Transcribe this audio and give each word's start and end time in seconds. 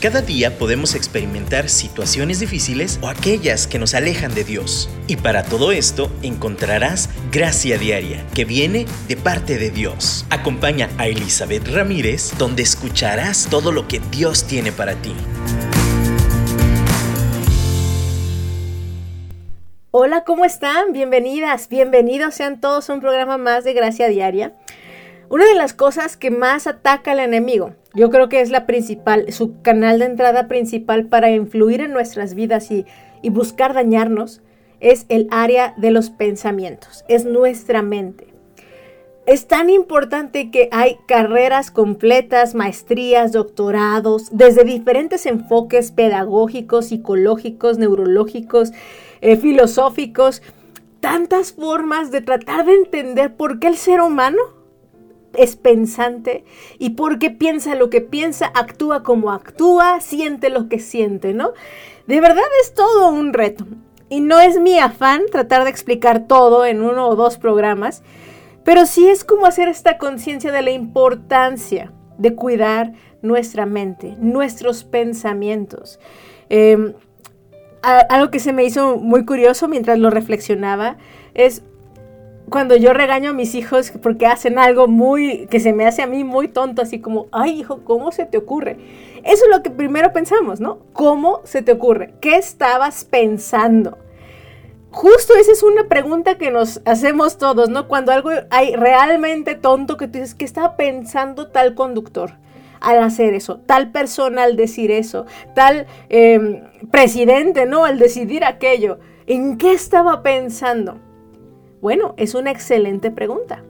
Cada 0.00 0.22
día 0.22 0.56
podemos 0.56 0.94
experimentar 0.94 1.68
situaciones 1.68 2.40
difíciles 2.40 2.98
o 3.02 3.08
aquellas 3.08 3.66
que 3.66 3.78
nos 3.78 3.92
alejan 3.92 4.34
de 4.34 4.44
Dios. 4.44 4.88
Y 5.06 5.16
para 5.16 5.42
todo 5.42 5.72
esto 5.72 6.10
encontrarás 6.22 7.10
gracia 7.30 7.76
diaria 7.76 8.24
que 8.34 8.46
viene 8.46 8.86
de 9.08 9.18
parte 9.18 9.58
de 9.58 9.68
Dios. 9.68 10.24
Acompaña 10.30 10.88
a 10.96 11.06
Elizabeth 11.06 11.68
Ramírez 11.68 12.32
donde 12.38 12.62
escucharás 12.62 13.48
todo 13.50 13.72
lo 13.72 13.88
que 13.88 14.00
Dios 14.10 14.46
tiene 14.46 14.72
para 14.72 14.94
ti. 14.94 15.14
Hola, 19.90 20.24
¿cómo 20.24 20.46
están? 20.46 20.92
Bienvenidas, 20.92 21.68
bienvenidos 21.68 22.36
sean 22.36 22.58
todos 22.62 22.88
a 22.88 22.94
un 22.94 23.00
programa 23.00 23.36
más 23.36 23.64
de 23.64 23.74
Gracia 23.74 24.08
Diaria. 24.08 24.54
Una 25.30 25.46
de 25.46 25.54
las 25.54 25.74
cosas 25.74 26.16
que 26.16 26.32
más 26.32 26.66
ataca 26.66 27.12
al 27.12 27.20
enemigo, 27.20 27.76
yo 27.94 28.10
creo 28.10 28.28
que 28.28 28.40
es 28.40 28.50
la 28.50 28.66
principal, 28.66 29.32
su 29.32 29.62
canal 29.62 30.00
de 30.00 30.06
entrada 30.06 30.48
principal 30.48 31.06
para 31.06 31.30
influir 31.30 31.80
en 31.82 31.92
nuestras 31.92 32.34
vidas 32.34 32.68
y, 32.72 32.84
buscar 33.30 33.72
dañarnos, 33.72 34.42
es 34.80 35.06
el 35.08 35.28
área 35.30 35.72
de 35.76 35.92
los 35.92 36.10
pensamientos, 36.10 37.04
es 37.06 37.26
nuestra 37.26 37.80
mente. 37.80 38.26
Es 39.24 39.46
tan 39.46 39.70
importante 39.70 40.50
que 40.50 40.68
hay 40.72 40.98
carreras 41.06 41.70
completas, 41.70 42.56
maestrías, 42.56 43.30
doctorados, 43.30 44.30
desde 44.32 44.64
diferentes 44.64 45.26
enfoques 45.26 45.92
pedagógicos, 45.92 46.86
psicológicos, 46.86 47.78
neurológicos, 47.78 48.72
eh, 49.20 49.36
filosóficos, 49.36 50.42
tantas 50.98 51.52
formas 51.52 52.10
de 52.10 52.20
tratar 52.20 52.66
de 52.66 52.74
entender 52.74 53.36
por 53.36 53.60
qué 53.60 53.68
el 53.68 53.76
ser 53.76 54.00
humano 54.00 54.58
es 55.34 55.56
pensante 55.56 56.44
y 56.78 56.90
porque 56.90 57.30
piensa 57.30 57.74
lo 57.74 57.90
que 57.90 58.00
piensa, 58.00 58.50
actúa 58.54 59.02
como 59.02 59.32
actúa, 59.32 60.00
siente 60.00 60.50
lo 60.50 60.68
que 60.68 60.78
siente, 60.78 61.34
¿no? 61.34 61.52
De 62.06 62.20
verdad 62.20 62.44
es 62.62 62.74
todo 62.74 63.10
un 63.10 63.32
reto. 63.32 63.66
Y 64.08 64.20
no 64.20 64.40
es 64.40 64.58
mi 64.58 64.78
afán 64.78 65.22
tratar 65.30 65.64
de 65.64 65.70
explicar 65.70 66.26
todo 66.26 66.66
en 66.66 66.82
uno 66.82 67.08
o 67.08 67.14
dos 67.14 67.38
programas, 67.38 68.02
pero 68.64 68.86
sí 68.86 69.08
es 69.08 69.24
como 69.24 69.46
hacer 69.46 69.68
esta 69.68 69.98
conciencia 69.98 70.50
de 70.50 70.62
la 70.62 70.72
importancia 70.72 71.92
de 72.18 72.34
cuidar 72.34 72.92
nuestra 73.22 73.66
mente, 73.66 74.16
nuestros 74.18 74.84
pensamientos. 74.84 76.00
Em, 76.48 76.94
algo 77.82 78.30
que 78.30 78.40
se 78.40 78.52
me 78.52 78.64
hizo 78.64 78.96
muy 78.96 79.24
curioso 79.24 79.68
mientras 79.68 79.98
lo 79.98 80.10
reflexionaba 80.10 80.98
es 81.34 81.62
cuando 82.50 82.76
yo 82.76 82.92
regaño 82.92 83.30
a 83.30 83.32
mis 83.32 83.54
hijos 83.54 83.92
porque 84.02 84.26
hacen 84.26 84.58
algo 84.58 84.88
muy, 84.88 85.46
que 85.46 85.60
se 85.60 85.72
me 85.72 85.86
hace 85.86 86.02
a 86.02 86.06
mí 86.06 86.24
muy 86.24 86.48
tonto, 86.48 86.82
así 86.82 87.00
como, 87.00 87.28
ay 87.32 87.60
hijo, 87.60 87.84
¿cómo 87.84 88.12
se 88.12 88.26
te 88.26 88.36
ocurre? 88.36 88.76
Eso 89.24 89.44
es 89.44 89.50
lo 89.50 89.62
que 89.62 89.70
primero 89.70 90.12
pensamos, 90.12 90.60
¿no? 90.60 90.80
¿Cómo 90.92 91.40
se 91.44 91.62
te 91.62 91.72
ocurre? 91.72 92.14
¿Qué 92.20 92.36
estabas 92.36 93.04
pensando? 93.04 93.98
Justo 94.90 95.34
esa 95.34 95.52
es 95.52 95.62
una 95.62 95.84
pregunta 95.84 96.36
que 96.36 96.50
nos 96.50 96.82
hacemos 96.84 97.38
todos, 97.38 97.70
¿no? 97.70 97.86
Cuando 97.86 98.10
algo 98.10 98.30
hay 98.50 98.74
realmente 98.74 99.54
tonto 99.54 99.96
que 99.96 100.08
tú 100.08 100.18
dices, 100.18 100.34
¿qué 100.34 100.44
estaba 100.44 100.76
pensando 100.76 101.48
tal 101.48 101.74
conductor? 101.74 102.32
al 102.80 102.98
hacer 103.00 103.34
eso, 103.34 103.58
tal 103.66 103.92
persona 103.92 104.44
al 104.44 104.56
decir 104.56 104.90
eso, 104.90 105.26
tal 105.54 105.86
em, 106.08 106.62
presidente, 106.90 107.66
¿no? 107.66 107.84
Al 107.84 107.98
decidir 107.98 108.42
aquello. 108.42 108.98
¿En 109.26 109.58
qué 109.58 109.74
estaba 109.74 110.22
pensando? 110.22 110.96
Bueno, 111.80 112.14
es 112.16 112.34
una 112.34 112.50
excelente 112.50 113.10
pregunta. 113.10 113.62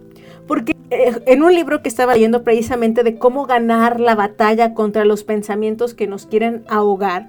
Porque 0.47 0.75
eh, 0.91 1.21
en 1.27 1.43
un 1.43 1.55
libro 1.55 1.83
que 1.83 1.89
estaba 1.89 2.15
leyendo 2.15 2.43
precisamente 2.43 3.03
de 3.03 3.19
cómo 3.19 3.47
ganar 3.47 4.01
la 4.01 4.15
batalla 4.15 4.75
contra 4.75 5.05
los 5.05 5.23
pensamientos 5.23 5.95
que 5.95 6.07
nos 6.07 6.27
quieren 6.27 6.65
ahogar, 6.69 7.29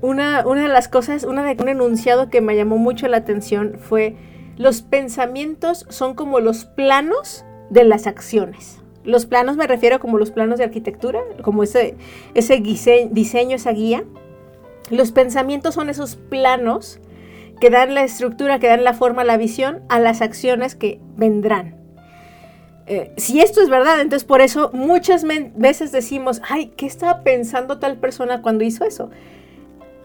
una, 0.00 0.46
una 0.46 0.62
de 0.62 0.68
las 0.68 0.88
cosas, 0.88 1.24
una 1.24 1.44
de, 1.44 1.60
un 1.60 1.68
enunciado 1.68 2.30
que 2.30 2.40
me 2.40 2.56
llamó 2.56 2.78
mucho 2.78 3.08
la 3.08 3.18
atención 3.18 3.76
fue, 3.78 4.16
los 4.56 4.82
pensamientos 4.82 5.86
son 5.88 6.14
como 6.14 6.40
los 6.40 6.64
planos 6.64 7.44
de 7.70 7.84
las 7.84 8.06
acciones. 8.06 8.80
Los 9.04 9.26
planos 9.26 9.56
me 9.56 9.66
refiero 9.66 9.98
como 9.98 10.18
los 10.18 10.30
planos 10.30 10.58
de 10.58 10.64
arquitectura, 10.64 11.20
como 11.42 11.62
ese, 11.62 11.96
ese 12.34 12.60
diseño, 12.60 13.56
esa 13.56 13.72
guía. 13.72 14.04
Los 14.90 15.12
pensamientos 15.12 15.74
son 15.74 15.88
esos 15.88 16.16
planos 16.16 17.00
que 17.60 17.70
dan 17.70 17.94
la 17.94 18.02
estructura, 18.02 18.58
que 18.58 18.68
dan 18.68 18.84
la 18.84 18.94
forma, 18.94 19.24
la 19.24 19.36
visión 19.36 19.82
a 19.88 19.98
las 19.98 20.22
acciones 20.22 20.74
que 20.74 21.00
vendrán. 21.16 21.76
Eh, 22.86 23.12
si 23.16 23.40
esto 23.40 23.60
es 23.60 23.68
verdad, 23.68 24.00
entonces 24.00 24.26
por 24.26 24.40
eso 24.40 24.70
muchas 24.72 25.24
veces 25.54 25.92
decimos, 25.92 26.42
ay, 26.48 26.72
¿qué 26.76 26.86
estaba 26.86 27.22
pensando 27.22 27.78
tal 27.78 27.98
persona 27.98 28.42
cuando 28.42 28.64
hizo 28.64 28.84
eso? 28.84 29.10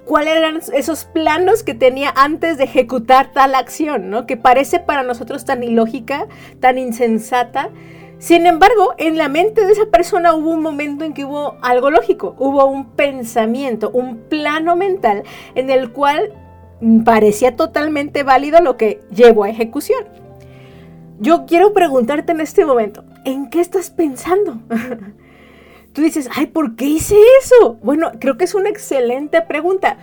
¿Cuáles 0.05 0.35
eran 0.35 0.59
esos 0.73 1.05
planos 1.05 1.63
que 1.63 1.73
tenía 1.73 2.13
antes 2.16 2.59
de 2.59 2.66
ejecutar 2.66 3.31
tal 3.31 3.55
acción, 3.55 4.11
¿no? 4.11 4.27
Que 4.27 4.37
parece 4.37 4.79
para 4.79 5.01
nosotros 5.01 5.45
tan 5.45 5.63
ilógica, 5.63 6.27
tan 6.59 6.77
insensata, 6.77 7.72
sin 8.17 8.45
embargo, 8.45 8.93
en 8.97 9.17
la 9.17 9.27
mente 9.27 9.66
de 9.66 9.73
esa 9.73 9.87
persona 9.87 10.33
hubo 10.33 10.51
un 10.51 10.61
momento 10.61 11.03
en 11.03 11.13
que 11.13 11.25
hubo 11.25 11.57
algo 11.61 11.91
lógico, 11.91 12.35
hubo 12.39 12.66
un 12.66 12.91
pensamiento, 12.91 13.89
un 13.89 14.17
plano 14.29 14.75
mental 14.75 15.23
en 15.55 15.69
el 15.69 15.91
cual 15.91 16.33
parecía 17.03 17.56
totalmente 17.56 18.23
válido 18.23 18.62
lo 18.62 18.78
que 18.78 19.01
llevó 19.12 19.44
a 19.44 19.50
ejecución. 19.50 20.06
Yo 21.19 21.46
quiero 21.46 21.73
preguntarte 21.73 22.34
en 22.34 22.41
este 22.41 22.66
momento, 22.66 23.03
¿en 23.23 23.50
qué 23.50 23.62
estás 23.62 23.90
pensando? 23.90 24.59
Tú 25.94 26.01
dices, 26.01 26.29
ay, 26.35 26.47
¿por 26.47 26.75
qué 26.75 26.85
hice 26.85 27.16
eso? 27.41 27.78
Bueno, 27.81 28.12
creo 28.19 28.38
que 28.38 28.44
es 28.44 28.53
una 28.53 28.69
excelente 28.69 29.41
pregunta. 29.41 29.97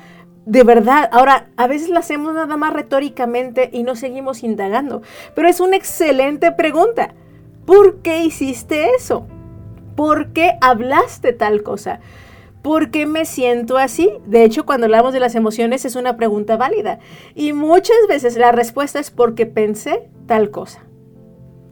De 0.47 0.65
verdad, 0.65 1.09
ahora 1.13 1.51
a 1.57 1.67
veces 1.67 1.91
la 1.91 2.01
hacemos 2.01 2.35
nada 2.35 2.57
más 2.57 2.73
retóricamente 2.73 3.69
y 3.73 3.83
no 3.83 3.95
seguimos 3.95 4.43
indagando, 4.43 5.03
pero 5.35 5.49
es 5.49 5.61
una 5.61 5.77
excelente 5.77 6.51
pregunta. 6.51 7.15
¿Por 7.67 8.01
qué 8.01 8.25
hiciste 8.25 8.95
eso? 8.97 9.27
¿Por 9.95 10.33
qué 10.33 10.57
hablaste 10.63 11.33
tal 11.35 11.63
cosa? 11.63 12.01
¿Por 12.63 12.93
qué 12.93 13.07
me 13.07 13.25
siento 13.25 13.77
así? 13.77 14.13
De 14.25 14.45
hecho, 14.45 14.65
cuando 14.65 14.87
hablamos 14.87 15.13
de 15.13 15.21
las 15.21 15.35
emociones 15.35 15.85
es 15.85 15.97
una 15.97 16.17
pregunta 16.17 16.57
válida. 16.57 17.01
Y 17.35 17.53
muchas 17.53 17.97
veces 18.09 18.37
la 18.37 18.53
respuesta 18.53 19.01
es 19.01 19.11
porque 19.11 19.47
pensé 19.47 20.09
tal 20.27 20.51
cosa. 20.51 20.85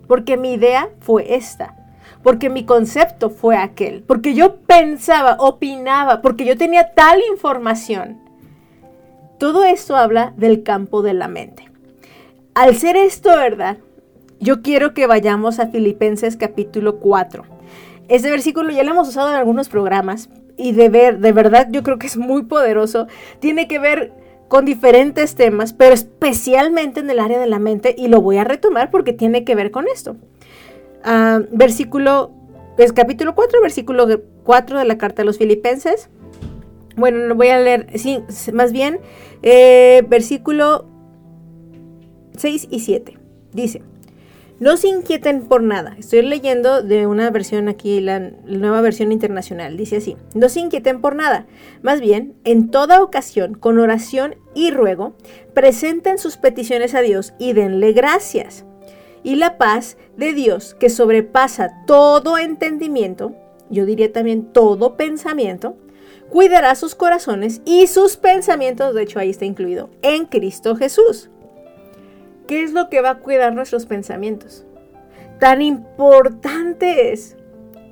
Porque 0.08 0.36
mi 0.36 0.54
idea 0.54 0.90
fue 0.98 1.36
esta. 1.36 1.76
Porque 2.24 2.50
mi 2.50 2.64
concepto 2.64 3.30
fue 3.30 3.56
aquel. 3.56 4.02
Porque 4.02 4.34
yo 4.34 4.56
pensaba, 4.62 5.36
opinaba, 5.38 6.22
porque 6.22 6.44
yo 6.44 6.58
tenía 6.58 6.92
tal 6.92 7.20
información. 7.30 8.18
Todo 9.38 9.62
esto 9.62 9.94
habla 9.94 10.34
del 10.36 10.64
campo 10.64 11.02
de 11.02 11.14
la 11.14 11.28
mente. 11.28 11.70
Al 12.54 12.74
ser 12.74 12.96
esto 12.96 13.30
verdad, 13.30 13.78
yo 14.40 14.60
quiero 14.60 14.92
que 14.92 15.06
vayamos 15.06 15.60
a 15.60 15.68
Filipenses 15.68 16.36
capítulo 16.36 16.98
4. 16.98 17.44
Este 18.08 18.28
versículo 18.28 18.70
ya 18.70 18.82
lo 18.82 18.90
hemos 18.90 19.08
usado 19.08 19.30
en 19.30 19.36
algunos 19.36 19.68
programas 19.68 20.28
y 20.60 20.72
de 20.72 20.88
ver, 20.88 21.18
de 21.18 21.32
verdad 21.32 21.68
yo 21.70 21.82
creo 21.82 21.98
que 21.98 22.06
es 22.06 22.16
muy 22.16 22.44
poderoso. 22.44 23.06
Tiene 23.40 23.68
que 23.68 23.78
ver 23.78 24.12
con 24.48 24.64
diferentes 24.64 25.36
temas, 25.36 25.72
pero 25.72 25.94
especialmente 25.94 27.00
en 27.00 27.08
el 27.08 27.20
área 27.20 27.38
de 27.38 27.46
la 27.46 27.58
mente 27.58 27.94
y 27.96 28.08
lo 28.08 28.20
voy 28.20 28.36
a 28.36 28.44
retomar 28.44 28.90
porque 28.90 29.12
tiene 29.12 29.44
que 29.44 29.54
ver 29.54 29.70
con 29.70 29.86
esto. 29.86 30.16
Ah, 31.04 31.40
versículo, 31.52 32.32
es 32.76 32.92
capítulo 32.92 33.34
4, 33.34 33.62
versículo 33.62 34.06
4 34.42 34.78
de 34.78 34.84
la 34.84 34.98
carta 34.98 35.22
a 35.22 35.24
los 35.24 35.38
filipenses. 35.38 36.10
Bueno, 36.96 37.18
lo 37.18 37.34
voy 37.36 37.48
a 37.48 37.60
leer, 37.60 37.86
sí, 37.94 38.22
más 38.52 38.72
bien, 38.72 38.98
eh, 39.42 40.04
versículo 40.08 40.86
6 42.36 42.68
y 42.70 42.80
7. 42.80 43.18
Dice, 43.52 43.82
no 44.60 44.76
se 44.76 44.88
inquieten 44.88 45.48
por 45.48 45.62
nada. 45.62 45.96
Estoy 45.98 46.22
leyendo 46.22 46.82
de 46.82 47.06
una 47.06 47.30
versión 47.30 47.68
aquí, 47.68 48.00
la, 48.00 48.20
nueva 48.20 48.82
versión 48.82 49.10
internacional. 49.10 49.76
Dice 49.76 49.96
así, 49.96 50.16
no 50.34 50.50
se 50.50 50.60
inquieten 50.60 51.00
por 51.00 51.16
nada. 51.16 51.46
Más 51.82 52.00
bien, 52.00 52.34
en 52.44 52.70
toda 52.70 53.02
ocasión, 53.02 53.54
con 53.54 53.78
oración 53.78 54.36
y 54.54 54.70
ruego, 54.70 55.14
presenten 55.54 56.18
sus 56.18 56.36
peticiones 56.36 56.94
a 56.94 57.00
Dios 57.00 57.32
y 57.38 57.54
denle 57.54 57.92
gracias. 57.92 58.66
Y 59.22 59.36
la 59.36 59.56
paz 59.56 59.96
de 60.18 60.34
Dios, 60.34 60.74
que 60.78 60.90
sobrepasa 60.90 61.84
todo 61.86 62.36
entendimiento, 62.36 63.34
yo 63.70 63.86
diría 63.86 64.12
también 64.12 64.52
todo 64.52 64.96
pensamiento, 64.96 65.76
cuidará 66.28 66.74
sus 66.74 66.94
corazones 66.94 67.62
y 67.64 67.86
sus 67.86 68.18
pensamientos, 68.18 68.94
de 68.94 69.02
hecho 69.02 69.18
ahí 69.18 69.30
está 69.30 69.46
incluido, 69.46 69.88
en 70.02 70.26
Cristo 70.26 70.76
Jesús. 70.76 71.30
¿Qué 72.50 72.64
es 72.64 72.72
lo 72.72 72.90
que 72.90 73.00
va 73.00 73.10
a 73.10 73.18
cuidar 73.20 73.54
nuestros 73.54 73.86
pensamientos? 73.86 74.66
Tan 75.38 75.62
importante 75.62 77.12
es 77.12 77.36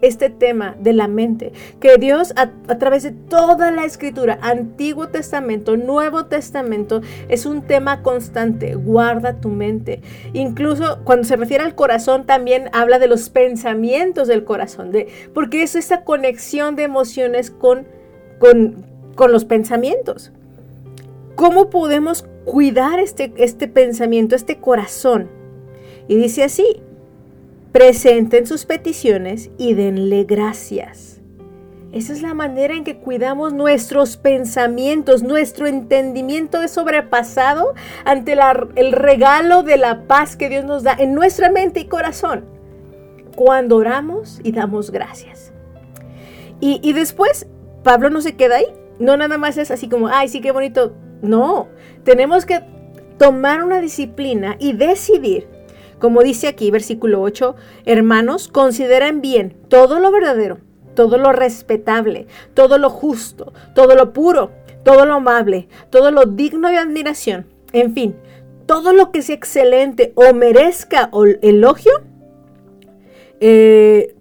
este 0.02 0.31
tema 0.31 0.75
de 0.81 0.94
la 0.94 1.06
mente, 1.06 1.52
que 1.78 1.96
Dios 1.96 2.34
a, 2.34 2.50
través 2.76 3.05
de 3.05 3.12
toda 3.12 3.70
la 3.70 3.84
escritura, 3.84 4.37
Antiguo 4.43 5.10
Testamento, 5.10 5.76
Nuevo 5.76 6.26
Testamento, 6.26 7.02
es 7.28 7.46
un 7.46 7.62
tema 7.62 8.02
constante, 8.02 8.75
guarda 8.75 9.40
tu 9.40 9.49
mente. 9.49 10.02
Incluso 10.32 11.04
cuando 11.04 11.22
se 11.22 11.37
refiere 11.37 11.62
al 11.62 11.76
corazón, 11.76 12.26
también 12.26 12.69
habla 12.72 12.99
de 12.99 13.06
los 13.06 13.31
pensamientos 13.31 14.26
del 14.26 14.43
corazón, 14.43 14.90
de, 14.90 15.06
porque 15.34 15.62
es 15.62 15.76
esa 15.76 16.02
conexión 16.02 16.75
de 16.75 16.82
emociones 16.82 17.52
con 17.52 17.87
con, 18.40 18.84
con 19.14 19.31
los 19.31 19.44
pensamientos. 19.44 20.32
¿Cómo 21.38 21.70
podemos 21.70 22.26
cuidar 22.44 22.99
este, 22.99 23.32
este 23.37 23.69
pensamiento, 23.69 24.35
este 24.35 24.58
corazón? 24.58 25.31
Y 26.08 26.17
dice 26.17 26.43
así, 26.43 26.82
presenten 27.70 28.44
sus 28.44 28.64
peticiones 28.64 29.49
y 29.56 29.75
denle 29.75 30.25
gracias. 30.25 31.20
Esa 31.93 32.12
es 32.12 32.23
la 32.23 32.35
manera 32.35 32.75
en 32.75 32.82
que 32.82 32.96
cuidamos 32.96 33.52
nuestros 33.52 34.17
pensamientos, 34.17 35.23
nuestro 35.23 35.69
entendimiento 35.69 36.61
es 36.61 36.73
sobrepasado 36.73 37.73
ante 38.05 38.37
el 38.75 38.90
regalo 38.90 39.62
de 39.62 39.76
la 39.76 40.08
paz 40.08 40.35
que 40.35 40.49
Dios 40.49 40.64
nos 40.64 40.82
da 40.82 40.96
en 40.99 41.14
nuestra 41.14 41.52
mente 41.52 41.79
y 41.79 41.85
corazón 41.87 42.46
cuando 43.37 43.76
oramos 43.76 44.40
y 44.43 44.50
damos 44.50 44.90
gracias. 44.90 45.52
Y, 46.58 46.81
y 46.82 46.94
después, 46.94 47.46
Pablo 47.85 48.11
no 48.11 48.23
se 48.23 48.35
queda 48.35 48.56
ahí, 48.56 48.67
no 48.99 49.17
nada 49.17 49.38
más 49.38 49.56
es 49.56 49.70
así 49.70 49.88
como, 49.88 50.08
ay, 50.08 50.26
sí, 50.26 50.40
qué 50.40 50.50
bonito, 50.50 50.96
no, 51.23 51.69
tenemos 52.05 52.47
que 52.47 52.62
tomar 53.19 53.62
una 53.62 53.81
disciplina 53.81 54.56
y 54.59 54.73
decidir, 54.73 55.49
como 55.99 56.23
dice 56.23 56.49
aquí 56.49 56.70
versículo 56.70 57.20
8, 57.20 57.56
hermanos, 57.85 58.49
consideren 58.49 59.20
bien 59.20 59.56
todo 59.69 59.99
lo 59.99 60.11
verdadero, 60.11 60.59
todo 60.94 61.19
lo 61.19 61.32
respetable, 61.32 62.26
todo 62.55 62.79
lo 62.79 62.91
justo, 62.91 63.53
todo 63.75 63.94
lo 63.94 64.12
puro, 64.12 64.53
todo 64.85 65.05
lo 65.05 65.15
amable, 65.15 65.69
todo 65.91 66.11
lo 66.11 66.25
digno 66.25 66.69
de 66.69 66.79
admiración, 66.79 67.47
en 67.73 67.93
fin, 67.94 68.17
todo 68.67 68.93
lo 68.93 69.11
que 69.11 69.23
sea 69.23 69.35
excelente 69.35 70.12
o 70.14 70.32
merezca 70.35 71.11
elogio. 71.43 71.93
Eh, 73.41 74.14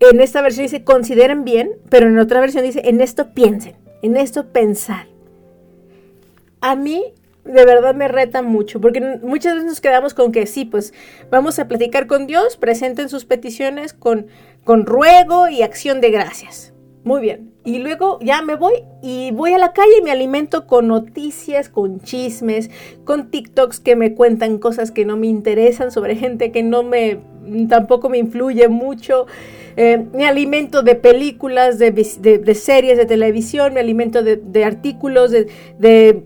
en 0.00 0.20
esta 0.20 0.40
versión 0.40 0.64
dice 0.64 0.84
consideren 0.84 1.44
bien, 1.44 1.72
pero 1.90 2.08
en 2.08 2.18
otra 2.18 2.40
versión 2.40 2.64
dice 2.64 2.82
en 2.84 3.00
esto 3.00 3.34
piensen, 3.34 3.76
en 4.02 4.16
esto 4.16 4.46
pensar 4.46 5.10
a 6.60 6.76
mí 6.76 7.14
de 7.44 7.64
verdad 7.64 7.94
me 7.94 8.08
reta 8.08 8.42
mucho, 8.42 8.80
porque 8.80 9.00
muchas 9.22 9.54
veces 9.54 9.68
nos 9.68 9.80
quedamos 9.80 10.14
con 10.14 10.32
que 10.32 10.46
sí, 10.46 10.64
pues 10.64 10.92
vamos 11.30 11.58
a 11.58 11.68
platicar 11.68 12.06
con 12.06 12.26
Dios, 12.26 12.56
presenten 12.56 13.08
sus 13.08 13.24
peticiones 13.24 13.92
con, 13.92 14.26
con 14.64 14.86
ruego 14.86 15.48
y 15.48 15.62
acción 15.62 16.00
de 16.00 16.10
gracias. 16.10 16.74
Muy 17.02 17.22
bien. 17.22 17.54
Y 17.64 17.78
luego 17.78 18.18
ya 18.20 18.42
me 18.42 18.56
voy 18.56 18.74
y 19.02 19.30
voy 19.30 19.54
a 19.54 19.58
la 19.58 19.72
calle 19.72 19.98
y 20.00 20.02
me 20.02 20.10
alimento 20.10 20.66
con 20.66 20.88
noticias, 20.88 21.70
con 21.70 22.00
chismes, 22.00 22.70
con 23.04 23.30
TikToks 23.30 23.80
que 23.80 23.96
me 23.96 24.14
cuentan 24.14 24.58
cosas 24.58 24.90
que 24.90 25.06
no 25.06 25.16
me 25.16 25.26
interesan 25.26 25.90
sobre 25.90 26.14
gente 26.14 26.52
que 26.52 26.62
no 26.62 26.82
me, 26.82 27.20
tampoco 27.70 28.10
me 28.10 28.18
influye 28.18 28.68
mucho. 28.68 29.26
Eh, 29.76 30.04
me 30.12 30.26
alimento 30.26 30.82
de 30.82 30.94
películas, 30.94 31.78
de, 31.78 32.54
series 32.54 32.98
de 32.98 33.06
televisión, 33.06 33.72
me 33.72 33.80
alimento 33.80 34.22
de, 34.22 34.64
artículos, 34.64 35.30
de 35.30 36.22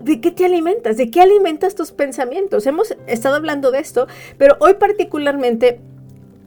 ¿De 0.00 0.20
qué 0.20 0.30
te 0.30 0.44
alimentas? 0.44 0.96
¿De 0.96 1.10
qué 1.10 1.20
alimentas 1.20 1.74
tus 1.74 1.92
pensamientos? 1.92 2.66
Hemos 2.66 2.94
estado 3.06 3.36
hablando 3.36 3.70
de 3.70 3.80
esto, 3.80 4.06
pero 4.38 4.56
hoy 4.60 4.74
particularmente 4.74 5.80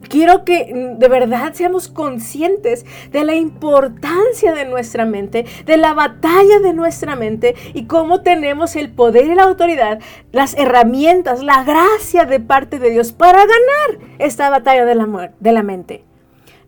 quiero 0.08 0.44
que 0.44 0.72
mm, 0.72 0.98
de 0.98 1.08
verdad 1.08 1.52
seamos 1.52 1.88
conscientes 1.88 2.86
de 3.12 3.24
la 3.24 3.34
importancia 3.34 4.54
de 4.54 4.64
nuestra 4.64 5.04
mente, 5.04 5.44
de 5.64 5.76
la 5.76 5.94
batalla 5.94 6.60
de 6.60 6.72
nuestra 6.72 7.16
mente 7.16 7.54
y 7.74 7.86
cómo 7.86 8.22
tenemos 8.22 8.76
el 8.76 8.90
poder 8.90 9.26
y 9.26 9.34
la 9.34 9.44
autoridad, 9.44 10.00
las 10.32 10.56
herramientas, 10.56 11.42
la 11.42 11.64
gracia 11.64 12.24
de 12.24 12.40
parte 12.40 12.78
de 12.78 12.90
Dios 12.90 13.12
para 13.12 13.40
ganar 13.40 14.08
esta 14.18 14.48
batalla 14.50 14.84
de 14.84 14.94
la, 14.94 15.32
de 15.38 15.52
la 15.52 15.62
mente. 15.62 16.04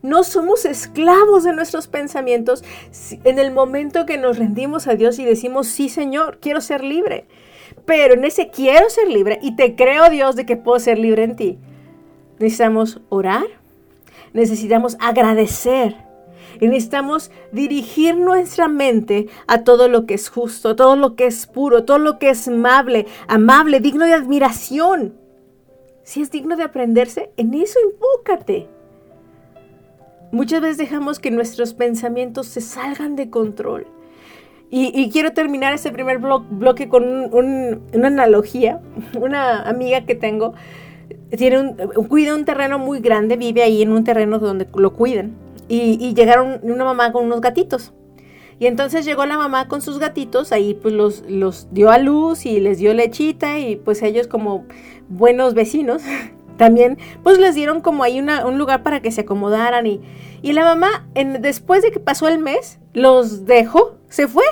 No 0.01 0.23
somos 0.23 0.65
esclavos 0.65 1.43
de 1.43 1.53
nuestros 1.53 1.87
pensamientos 1.87 2.63
en 3.23 3.37
el 3.37 3.51
momento 3.51 4.05
que 4.05 4.17
nos 4.17 4.37
rendimos 4.37 4.87
a 4.87 4.95
Dios 4.95 5.19
y 5.19 5.25
decimos, 5.25 5.67
sí 5.67 5.89
Señor, 5.89 6.39
quiero 6.41 6.61
ser 6.61 6.83
libre. 6.83 7.27
Pero 7.85 8.13
en 8.13 8.23
ese 8.23 8.49
quiero 8.49 8.89
ser 8.89 9.09
libre 9.09 9.39
y 9.41 9.55
te 9.55 9.75
creo 9.75 10.09
Dios 10.09 10.35
de 10.35 10.45
que 10.45 10.57
puedo 10.57 10.79
ser 10.79 10.97
libre 10.97 11.23
en 11.23 11.35
ti. 11.35 11.59
Necesitamos 12.39 13.01
orar, 13.09 13.45
necesitamos 14.33 14.95
agradecer 14.99 15.95
y 16.61 16.67
necesitamos 16.67 17.31
dirigir 17.51 18.15
nuestra 18.17 18.67
mente 18.67 19.27
a 19.47 19.63
todo 19.63 19.87
lo 19.87 20.05
que 20.05 20.13
es 20.13 20.29
justo, 20.29 20.75
todo 20.75 20.95
lo 20.95 21.15
que 21.15 21.25
es 21.25 21.45
puro, 21.45 21.83
todo 21.83 21.99
lo 21.99 22.19
que 22.19 22.29
es 22.29 22.47
amable, 22.47 23.05
amable, 23.27 23.79
digno 23.79 24.05
de 24.05 24.13
admiración. 24.13 25.15
Si 26.03 26.21
es 26.21 26.31
digno 26.31 26.55
de 26.55 26.63
aprenderse, 26.63 27.31
en 27.37 27.53
eso 27.53 27.79
enfócate. 27.91 28.67
Muchas 30.31 30.61
veces 30.61 30.77
dejamos 30.77 31.19
que 31.19 31.31
nuestros 31.31 31.73
pensamientos 31.73 32.47
se 32.47 32.61
salgan 32.61 33.15
de 33.15 33.29
control. 33.29 33.87
Y, 34.71 35.09
quiero 35.09 35.33
terminar 35.33 35.73
este 35.73 35.91
primer 35.91 36.19
bloque 36.19 36.89
con 36.89 37.03
una 37.33 38.07
analogía. 38.07 38.79
Una 39.19 39.63
amiga 39.63 40.05
que 40.05 40.13
tengo 40.13 40.53
tiene 41.35 41.59
un, 41.59 41.73
cuida 42.07 42.35
un 42.35 42.45
terreno 42.45 42.79
muy 42.79 42.99
grande, 42.99 43.37
vive 43.37 43.63
ahí 43.63 43.81
en 43.81 43.91
un 43.91 44.03
terreno 44.03 44.39
donde 44.39 44.67
lo 44.75 44.93
cuidan. 44.93 45.35
Y, 45.67 46.13
llegaron 46.13 46.59
una 46.63 46.83
mamá 46.83 47.11
con 47.11 47.25
unos 47.25 47.41
gatitos. 47.41 47.93
Y 48.59 48.65
entonces 48.65 49.05
llegó 49.05 49.25
la 49.25 49.37
mamá 49.37 49.67
con 49.67 49.81
sus 49.81 49.99
gatitos, 49.99 50.51
ahí 50.51 50.73
pues 50.73 50.93
los, 50.93 51.23
los 51.29 51.67
dio 51.71 51.91
a 51.91 51.97
luz 51.97 52.45
y 52.45 52.59
les 52.59 52.77
dio 52.77 52.93
lechita 52.93 53.57
y 53.57 53.77
pues 53.77 54.01
ellos 54.01 54.27
como 54.27 54.65
buenos 55.07 55.53
vecinos 55.53 56.01
también 56.59 56.97
pues 57.23 57.39
les 57.39 57.55
dieron 57.55 57.79
como 57.79 58.03
ahí 58.03 58.19
un 58.19 58.57
lugar 58.57 58.83
para 58.83 59.01
que 59.01 59.11
se 59.11 59.21
acomodaran 59.21 59.87
y, 59.87 60.01
y 60.41 60.51
la 60.51 60.65
mamá 60.65 61.07
en, 61.15 61.41
después 61.41 61.81
de 61.81 61.89
que 61.89 62.01
pasó 62.01 62.27
el 62.27 62.37
mes 62.37 62.79
los 62.93 63.45
dejó, 63.45 63.95
se 64.09 64.27
fue. 64.27 64.43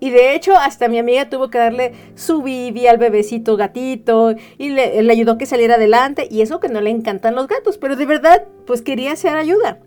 Y 0.00 0.10
de 0.10 0.34
hecho, 0.34 0.56
hasta 0.56 0.88
mi 0.88 0.98
amiga 0.98 1.30
tuvo 1.30 1.48
que 1.48 1.58
darle 1.58 1.92
su 2.16 2.42
bibi 2.42 2.88
al 2.88 2.98
bebecito 2.98 3.56
gatito 3.56 4.34
y 4.58 4.70
le, 4.70 5.00
le, 5.00 5.12
ayudó 5.12 5.38
que 5.38 5.46
saliera 5.46 5.76
adelante. 5.76 6.26
Y 6.28 6.42
eso 6.42 6.58
que 6.58 6.68
no 6.68 6.80
le 6.80 6.90
encantan 6.90 7.36
los 7.36 7.46
gatos, 7.46 7.78
pero 7.78 7.94
de 7.94 8.04
verdad, 8.04 8.44
pues 8.66 8.82
quería 8.82 9.12
hacer 9.12 9.36
ayuda. 9.36 9.78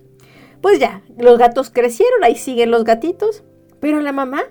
Pues 0.62 0.80
ya, 0.80 1.02
los 1.18 1.38
gatos 1.38 1.70
crecieron, 1.70 2.24
ahí 2.24 2.38
siguen 2.38 2.72
los 2.72 2.86
gatitos. 2.86 3.44
Pero 3.82 4.00
la 4.00 4.14
mamá 4.14 4.44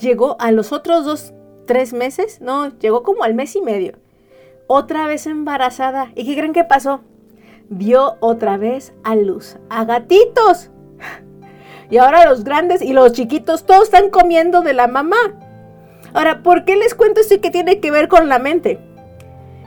llegó 0.00 0.40
a 0.40 0.50
los 0.50 0.72
otros 0.72 1.04
dos, 1.04 1.34
tres 1.66 1.92
meses, 1.92 2.40
no, 2.40 2.70
llegó 2.78 3.02
como 3.02 3.22
al 3.22 3.34
mes 3.34 3.54
y 3.54 3.60
medio 3.60 3.98
otra 4.72 5.06
vez 5.06 5.26
embarazada. 5.26 6.10
¿Y 6.14 6.24
qué 6.24 6.34
creen 6.34 6.54
que 6.54 6.64
pasó? 6.64 7.02
Dio 7.68 8.16
otra 8.20 8.56
vez 8.56 8.94
a 9.04 9.14
luz 9.14 9.58
a 9.68 9.84
gatitos. 9.84 10.70
Y 11.90 11.98
ahora 11.98 12.24
los 12.24 12.42
grandes 12.42 12.80
y 12.80 12.94
los 12.94 13.12
chiquitos 13.12 13.66
todos 13.66 13.82
están 13.82 14.08
comiendo 14.08 14.62
de 14.62 14.72
la 14.72 14.86
mamá. 14.86 15.18
Ahora, 16.14 16.42
¿por 16.42 16.64
qué 16.64 16.74
les 16.74 16.94
cuento 16.94 17.20
esto 17.20 17.34
y 17.34 17.40
qué 17.40 17.50
tiene 17.50 17.80
que 17.80 17.90
ver 17.90 18.08
con 18.08 18.30
la 18.30 18.38
mente? 18.38 18.78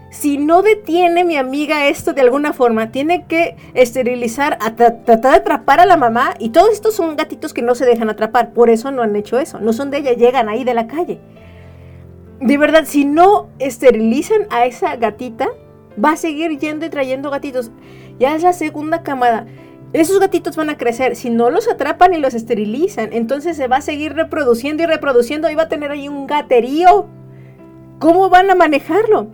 Si 0.10 0.40
no 0.40 0.64
detiene 0.64 1.24
mi 1.24 1.38
amiga 1.38 1.88
esto 1.88 2.14
de 2.14 2.22
alguna 2.22 2.52
forma, 2.52 2.92
tiene 2.92 3.28
que 3.28 3.56
esterilizar, 3.76 4.58
tratar 4.58 5.20
de 5.34 5.38
atrapar 5.38 5.80
a 5.80 5.86
la 5.86 5.98
mamá. 5.98 6.34
Y 6.40 6.50
todos 6.50 6.72
estos 6.72 6.96
son 6.96 7.16
gatitos 7.16 7.54
que 7.54 7.62
no 7.62 7.76
se 7.76 7.86
dejan 7.86 8.10
atrapar. 8.10 8.54
Por 8.54 8.72
eso 8.72 8.90
no 8.90 9.04
han 9.04 9.16
hecho 9.16 9.38
eso. 9.38 9.60
No 9.60 9.72
son 9.72 9.92
de 9.92 10.00
ella, 10.00 10.14
llegan 10.14 10.50
ahí 10.50 10.64
de 10.64 10.74
la 10.74 10.88
calle 10.88 11.20
de 12.42 12.58
verdad, 12.58 12.84
si 12.86 13.06
no 13.06 13.50
esterilizan 13.60 14.48
a 14.50 14.66
esa 14.66 14.96
gatita, 14.98 15.48
va 16.04 16.12
a 16.12 16.18
seguir 16.18 16.58
yendo 16.60 16.86
y 16.86 16.90
trayendo 16.90 17.30
gatitos. 17.30 17.72
Ya 18.20 18.36
es 18.36 18.44
la 18.44 18.54
segunda 18.54 19.04
camada. 19.04 19.46
Esos 19.94 20.20
gatitos 20.20 20.58
van 20.58 20.70
a 20.70 20.78
crecer. 20.78 21.16
Si 21.16 21.30
no 21.30 21.50
los 21.50 21.70
atrapan 21.70 22.14
y 22.14 22.18
los 22.18 22.34
esterilizan, 22.34 23.14
entonces 23.14 23.56
se 23.56 23.68
va 23.68 23.78
a 23.78 23.82
seguir 23.82 24.14
reproduciendo 24.14 24.84
y 24.84 24.86
reproduciendo 24.86 25.50
y 25.50 25.56
va 25.56 25.64
a 25.64 25.70
tener 25.70 25.92
ahí 25.92 26.10
un 26.10 26.28
gaterío. 26.28 27.08
¿Cómo 28.00 28.30
van 28.30 28.50
a 28.50 28.56
manejarlo? 28.56 29.28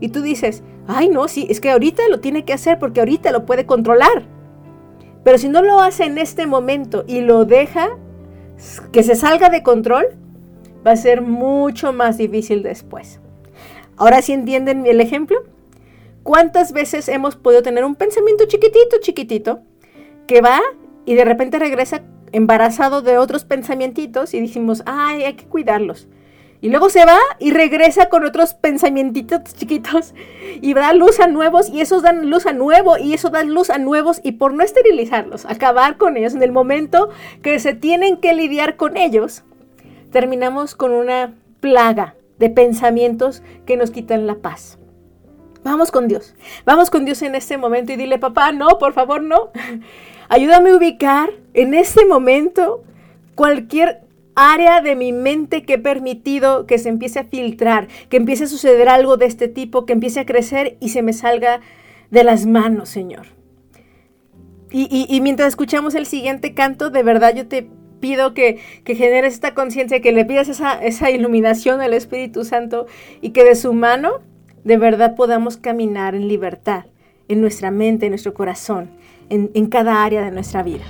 Y 0.00 0.08
tú 0.08 0.22
dices, 0.22 0.62
ay 0.86 1.10
no, 1.10 1.28
sí, 1.28 1.46
es 1.50 1.60
que 1.60 1.70
ahorita 1.70 2.08
lo 2.08 2.20
tiene 2.20 2.44
que 2.44 2.54
hacer 2.54 2.78
porque 2.78 3.00
ahorita 3.00 3.32
lo 3.32 3.44
puede 3.44 3.66
controlar. 3.66 4.26
Pero 5.24 5.36
si 5.36 5.50
no 5.50 5.60
lo 5.60 5.80
hace 5.80 6.04
en 6.04 6.16
este 6.16 6.46
momento 6.46 7.04
y 7.06 7.20
lo 7.20 7.44
deja 7.44 7.98
que 8.92 9.02
se 9.02 9.14
salga 9.14 9.50
de 9.50 9.62
control, 9.62 10.06
va 10.86 10.92
a 10.92 10.96
ser 10.96 11.22
mucho 11.22 11.92
más 11.92 12.18
difícil 12.18 12.62
después. 12.62 13.20
Ahora 13.96 14.22
sí 14.22 14.32
entienden 14.32 14.86
el 14.86 15.00
ejemplo. 15.00 15.38
¿Cuántas 16.22 16.72
veces 16.72 17.08
hemos 17.08 17.36
podido 17.36 17.62
tener 17.62 17.84
un 17.84 17.94
pensamiento 17.94 18.44
chiquitito, 18.46 18.98
chiquitito, 19.00 19.60
que 20.26 20.40
va 20.40 20.60
y 21.04 21.14
de 21.14 21.24
repente 21.24 21.58
regresa 21.58 22.02
embarazado 22.32 23.02
de 23.02 23.18
otros 23.18 23.44
pensamientos 23.44 24.34
y 24.34 24.40
decimos, 24.40 24.82
ay, 24.86 25.24
hay 25.24 25.34
que 25.34 25.46
cuidarlos. 25.46 26.06
Y 26.60 26.70
luego 26.70 26.90
se 26.90 27.04
va 27.04 27.18
y 27.38 27.52
regresa 27.52 28.08
con 28.08 28.24
otros 28.24 28.52
pensamientos 28.54 29.54
chiquitos 29.54 30.12
y 30.60 30.74
da 30.74 30.92
luz 30.92 31.20
a 31.20 31.28
nuevos 31.28 31.68
y 31.68 31.80
esos 31.80 32.02
dan 32.02 32.30
luz 32.30 32.46
a 32.46 32.52
nuevo 32.52 32.98
y 32.98 33.14
eso 33.14 33.30
da 33.30 33.44
luz 33.44 33.70
a 33.70 33.78
nuevos 33.78 34.20
y 34.24 34.32
por 34.32 34.52
no 34.52 34.64
esterilizarlos, 34.64 35.46
acabar 35.46 35.96
con 35.98 36.16
ellos 36.16 36.34
en 36.34 36.42
el 36.42 36.50
momento 36.50 37.10
que 37.42 37.60
se 37.60 37.74
tienen 37.74 38.16
que 38.16 38.34
lidiar 38.34 38.76
con 38.76 38.96
ellos, 38.96 39.44
terminamos 40.10 40.74
con 40.74 40.92
una 40.92 41.34
plaga 41.60 42.14
de 42.38 42.50
pensamientos 42.50 43.42
que 43.66 43.76
nos 43.76 43.90
quitan 43.90 44.26
la 44.26 44.36
paz. 44.36 44.78
Vamos 45.64 45.90
con 45.90 46.08
Dios. 46.08 46.34
Vamos 46.64 46.90
con 46.90 47.04
Dios 47.04 47.20
en 47.22 47.34
este 47.34 47.58
momento 47.58 47.92
y 47.92 47.96
dile, 47.96 48.18
papá, 48.18 48.52
no, 48.52 48.78
por 48.78 48.92
favor, 48.92 49.22
no. 49.22 49.50
Ayúdame 50.28 50.70
a 50.70 50.76
ubicar 50.76 51.30
en 51.54 51.74
este 51.74 52.04
momento 52.04 52.84
cualquier 53.34 54.02
área 54.34 54.80
de 54.80 54.94
mi 54.94 55.12
mente 55.12 55.64
que 55.64 55.74
he 55.74 55.78
permitido 55.78 56.66
que 56.66 56.78
se 56.78 56.88
empiece 56.88 57.18
a 57.18 57.24
filtrar, 57.24 57.88
que 58.08 58.18
empiece 58.18 58.44
a 58.44 58.48
suceder 58.48 58.88
algo 58.88 59.16
de 59.16 59.26
este 59.26 59.48
tipo, 59.48 59.84
que 59.84 59.94
empiece 59.94 60.20
a 60.20 60.26
crecer 60.26 60.76
y 60.80 60.90
se 60.90 61.02
me 61.02 61.12
salga 61.12 61.60
de 62.10 62.24
las 62.24 62.46
manos, 62.46 62.88
Señor. 62.88 63.26
Y, 64.70 65.20
mientras 65.22 65.48
escuchamos 65.48 65.94
el 65.94 66.04
siguiente 66.04 66.52
canto, 66.52 66.90
de 66.90 67.02
verdad 67.02 67.34
yo 67.34 67.48
te 67.48 67.70
pido 68.00 68.34
que, 68.34 68.58
que 68.84 68.94
generes 68.94 69.34
esta 69.34 69.54
conciencia, 69.54 70.00
que 70.00 70.12
le 70.12 70.24
pidas 70.24 70.48
esa, 70.48 70.74
esa 70.84 71.10
iluminación 71.10 71.80
al 71.80 71.94
Espíritu 71.94 72.44
Santo 72.44 72.86
y 73.20 73.30
que 73.30 73.44
de 73.44 73.54
su 73.54 73.72
mano 73.72 74.20
de 74.64 74.76
verdad 74.76 75.14
podamos 75.16 75.56
caminar 75.56 76.14
en 76.14 76.28
libertad, 76.28 76.84
en 77.28 77.40
nuestra 77.40 77.70
mente, 77.70 78.06
en 78.06 78.12
nuestro 78.12 78.34
corazón, 78.34 78.90
en, 79.28 79.50
en 79.54 79.66
cada 79.66 80.04
área 80.04 80.22
de 80.22 80.30
nuestra 80.30 80.62
vida. 80.62 80.84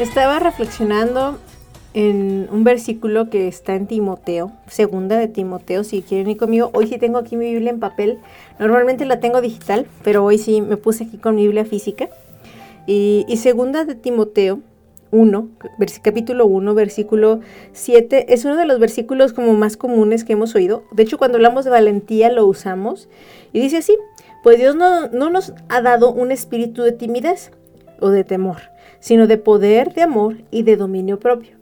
Estaba 0.00 0.38
reflexionando 0.38 1.36
en 1.92 2.48
un 2.50 2.64
versículo 2.64 3.28
que 3.28 3.48
está 3.48 3.74
en 3.74 3.86
Timoteo, 3.86 4.50
segunda 4.66 5.18
de 5.18 5.28
Timoteo, 5.28 5.84
si 5.84 6.00
quieren 6.00 6.30
ir 6.30 6.38
conmigo. 6.38 6.70
Hoy 6.72 6.86
sí 6.86 6.96
tengo 6.96 7.18
aquí 7.18 7.36
mi 7.36 7.52
Biblia 7.52 7.68
en 7.68 7.80
papel. 7.80 8.18
Normalmente 8.58 9.04
la 9.04 9.20
tengo 9.20 9.42
digital, 9.42 9.86
pero 10.02 10.24
hoy 10.24 10.38
sí 10.38 10.62
me 10.62 10.78
puse 10.78 11.04
aquí 11.04 11.18
con 11.18 11.34
mi 11.34 11.42
Biblia 11.42 11.66
física. 11.66 12.08
Y, 12.86 13.26
segunda 13.36 13.84
de 13.84 13.94
Timoteo 13.94 14.60
1, 15.10 15.50
capítulo 16.00 16.46
1, 16.46 16.74
versículo 16.74 17.40
7, 17.74 18.32
es 18.32 18.46
uno 18.46 18.56
de 18.56 18.64
los 18.64 18.78
versículos 18.78 19.34
como 19.34 19.52
más 19.52 19.76
comunes 19.76 20.24
que 20.24 20.32
hemos 20.32 20.54
oído. 20.54 20.82
De 20.92 21.02
hecho, 21.02 21.18
cuando 21.18 21.36
hablamos 21.36 21.66
de 21.66 21.72
valentía 21.72 22.32
lo 22.32 22.46
usamos. 22.46 23.10
Y 23.52 23.60
dice 23.60 23.76
así, 23.76 23.98
pues 24.42 24.56
Dios 24.56 24.76
no, 24.76 25.08
no 25.08 25.28
nos 25.28 25.52
ha 25.68 25.82
dado 25.82 26.10
un 26.10 26.32
espíritu 26.32 26.84
de 26.84 26.92
timidez 26.92 27.50
o 28.00 28.08
de 28.08 28.24
temor 28.24 28.62
sino 29.00 29.26
de 29.26 29.38
poder, 29.38 29.92
de 29.94 30.02
amor 30.02 30.36
y 30.50 30.62
de 30.62 30.76
dominio 30.76 31.18
propio. 31.18 31.56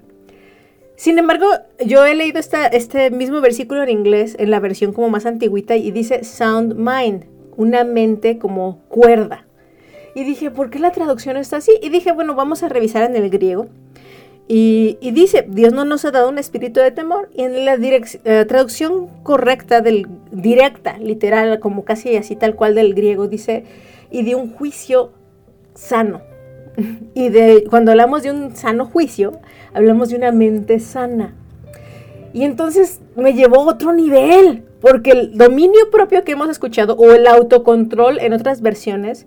Sin 0.96 1.16
embargo, 1.18 1.46
yo 1.86 2.04
he 2.04 2.14
leído 2.14 2.40
este 2.40 3.10
mismo 3.10 3.40
versículo 3.40 3.84
en 3.84 3.88
inglés, 3.88 4.34
en 4.38 4.50
la 4.50 4.58
versión 4.58 4.92
como 4.92 5.08
más 5.08 5.26
antigüita, 5.26 5.76
y 5.76 5.92
dice 5.92 6.24
sound 6.24 6.74
mind, 6.74 7.24
una 7.56 7.84
mente 7.84 8.38
como 8.38 8.80
cuerda. 8.88 9.46
Y 10.16 10.24
dije, 10.24 10.50
¿por 10.50 10.70
qué 10.70 10.80
la 10.80 10.90
traducción 10.90 11.36
está 11.36 11.58
así? 11.58 11.70
Y 11.80 11.90
dije, 11.90 12.10
bueno, 12.10 12.34
vamos 12.34 12.64
a 12.64 12.68
revisar 12.68 13.04
en 13.04 13.14
el 13.14 13.30
griego. 13.30 13.68
Y, 14.48 14.96
dice, 15.12 15.44
Dios 15.46 15.74
no 15.74 15.84
nos 15.84 16.04
ha 16.04 16.10
dado 16.10 16.30
un 16.30 16.38
espíritu 16.38 16.80
de 16.80 16.90
temor. 16.90 17.30
Y 17.32 17.42
en 17.42 17.64
la 17.64 17.74
eh, 17.74 18.44
traducción 18.48 19.08
correcta, 19.22 19.82
del, 19.82 20.08
directa, 20.32 20.98
literal, 20.98 21.60
como 21.60 21.84
casi 21.84 22.16
así 22.16 22.34
tal 22.34 22.56
cual 22.56 22.74
del 22.74 22.94
griego, 22.94 23.28
dice, 23.28 23.64
y 24.10 24.24
de 24.24 24.34
un 24.34 24.52
juicio 24.52 25.12
sano. 25.74 26.22
Y 27.14 27.28
de 27.28 27.64
cuando 27.68 27.90
hablamos 27.90 28.22
de 28.22 28.30
un 28.30 28.56
sano 28.56 28.86
juicio, 28.86 29.38
hablamos 29.74 30.10
de 30.10 30.16
una 30.16 30.32
mente 30.32 30.80
sana. 30.80 31.34
Y 32.32 32.44
entonces 32.44 33.00
me 33.16 33.34
llevó 33.34 33.62
a 33.62 33.72
otro 33.72 33.92
nivel, 33.92 34.64
porque 34.80 35.12
el 35.12 35.36
dominio 35.36 35.90
propio 35.90 36.24
que 36.24 36.32
hemos 36.32 36.48
escuchado, 36.48 36.94
o 36.96 37.12
el 37.12 37.26
autocontrol 37.26 38.18
en 38.20 38.32
otras 38.32 38.60
versiones, 38.60 39.26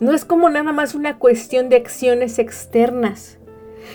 no 0.00 0.12
es 0.12 0.24
como 0.24 0.50
nada 0.50 0.72
más 0.72 0.94
una 0.94 1.18
cuestión 1.18 1.68
de 1.68 1.76
acciones 1.76 2.38
externas 2.38 3.38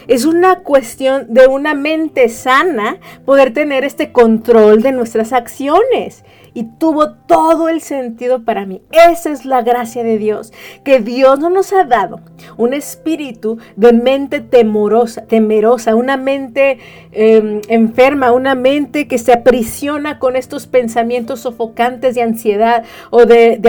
es 0.08 0.26
una 0.26 0.60
cuestión 0.60 1.34
de 1.34 1.48
una 1.48 1.74
mente 1.74 2.30
sana 2.30 2.98
poder 3.26 3.54
tener 3.54 3.84
este 3.84 4.12
control 4.12 4.82
de 4.82 4.92
nuestras 4.92 5.34
acciones. 5.34 6.24
Y 6.58 6.64
tuvo 6.64 7.12
todo 7.12 7.70
el 7.70 7.82
sentido 7.82 8.44
para 8.44 8.66
mí. 8.66 8.82
Esa 8.92 9.30
es 9.30 9.46
la 9.46 9.62
gracia 9.62 10.04
de 10.04 10.18
Dios, 10.18 10.52
que 10.84 11.02
Dios 11.02 11.38
no 11.38 11.52
nos 11.52 11.72
ha 11.72 11.84
dado 11.84 12.22
un 12.58 12.74
espíritu 12.74 13.60
de 13.76 13.94
mente 13.94 14.40
temorosa, 14.40 15.28
temerosa, 15.28 15.94
una 15.94 16.18
mente 16.18 16.80
em, 17.12 17.62
enferma, 17.68 18.32
una 18.32 18.56
mente 18.56 19.08
que 19.08 19.20
se 19.20 19.34
aprisiona 19.34 20.18
con 20.18 20.36
estos 20.36 20.66
pensamientos 20.66 21.42
sofocantes 21.42 22.16
de 22.16 22.24
ansiedad 22.24 22.86
o 23.12 23.28
de, 23.28 23.62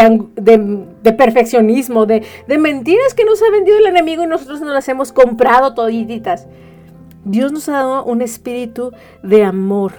perfeccionismo, 1.19 2.07
de, 2.07 2.25
mentiras 2.59 3.13
que 3.13 3.27
nos 3.27 3.43
ha 3.43 3.51
vendido 3.51 3.77
el 3.77 3.87
enemigo 3.87 4.23
y 4.23 4.29
nosotros 4.29 4.63
nos 4.63 4.73
las 4.73 4.89
hemos 4.89 5.13
comprado 5.13 5.75
toditas. 5.75 6.47
Dios 7.27 7.53
nos 7.53 7.69
ha 7.69 7.73
dado 7.73 8.05
un 8.07 8.23
espíritu 8.23 8.93
de 9.23 9.45
amor, 9.45 9.93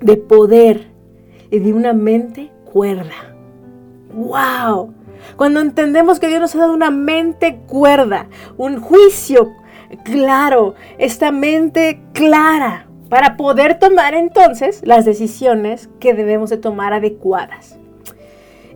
de 0.00 0.16
poder 0.16 0.95
y 1.50 1.58
de 1.58 1.72
una 1.72 1.92
mente 1.92 2.50
cuerda. 2.64 3.34
¡Wow! 4.12 4.94
Cuando 5.36 5.60
entendemos 5.60 6.20
que 6.20 6.28
Dios 6.28 6.40
nos 6.40 6.54
ha 6.54 6.58
dado 6.58 6.74
una 6.74 6.90
mente 6.90 7.60
cuerda, 7.66 8.28
un 8.56 8.80
juicio 8.80 9.52
claro, 10.04 10.74
esta 10.98 11.32
mente 11.32 12.00
clara, 12.12 12.86
para 13.08 13.36
poder 13.36 13.78
tomar 13.78 14.14
entonces 14.14 14.82
las 14.84 15.04
decisiones 15.04 15.88
que 16.00 16.14
debemos 16.14 16.50
de 16.50 16.56
tomar 16.56 16.92
adecuadas. 16.92 17.78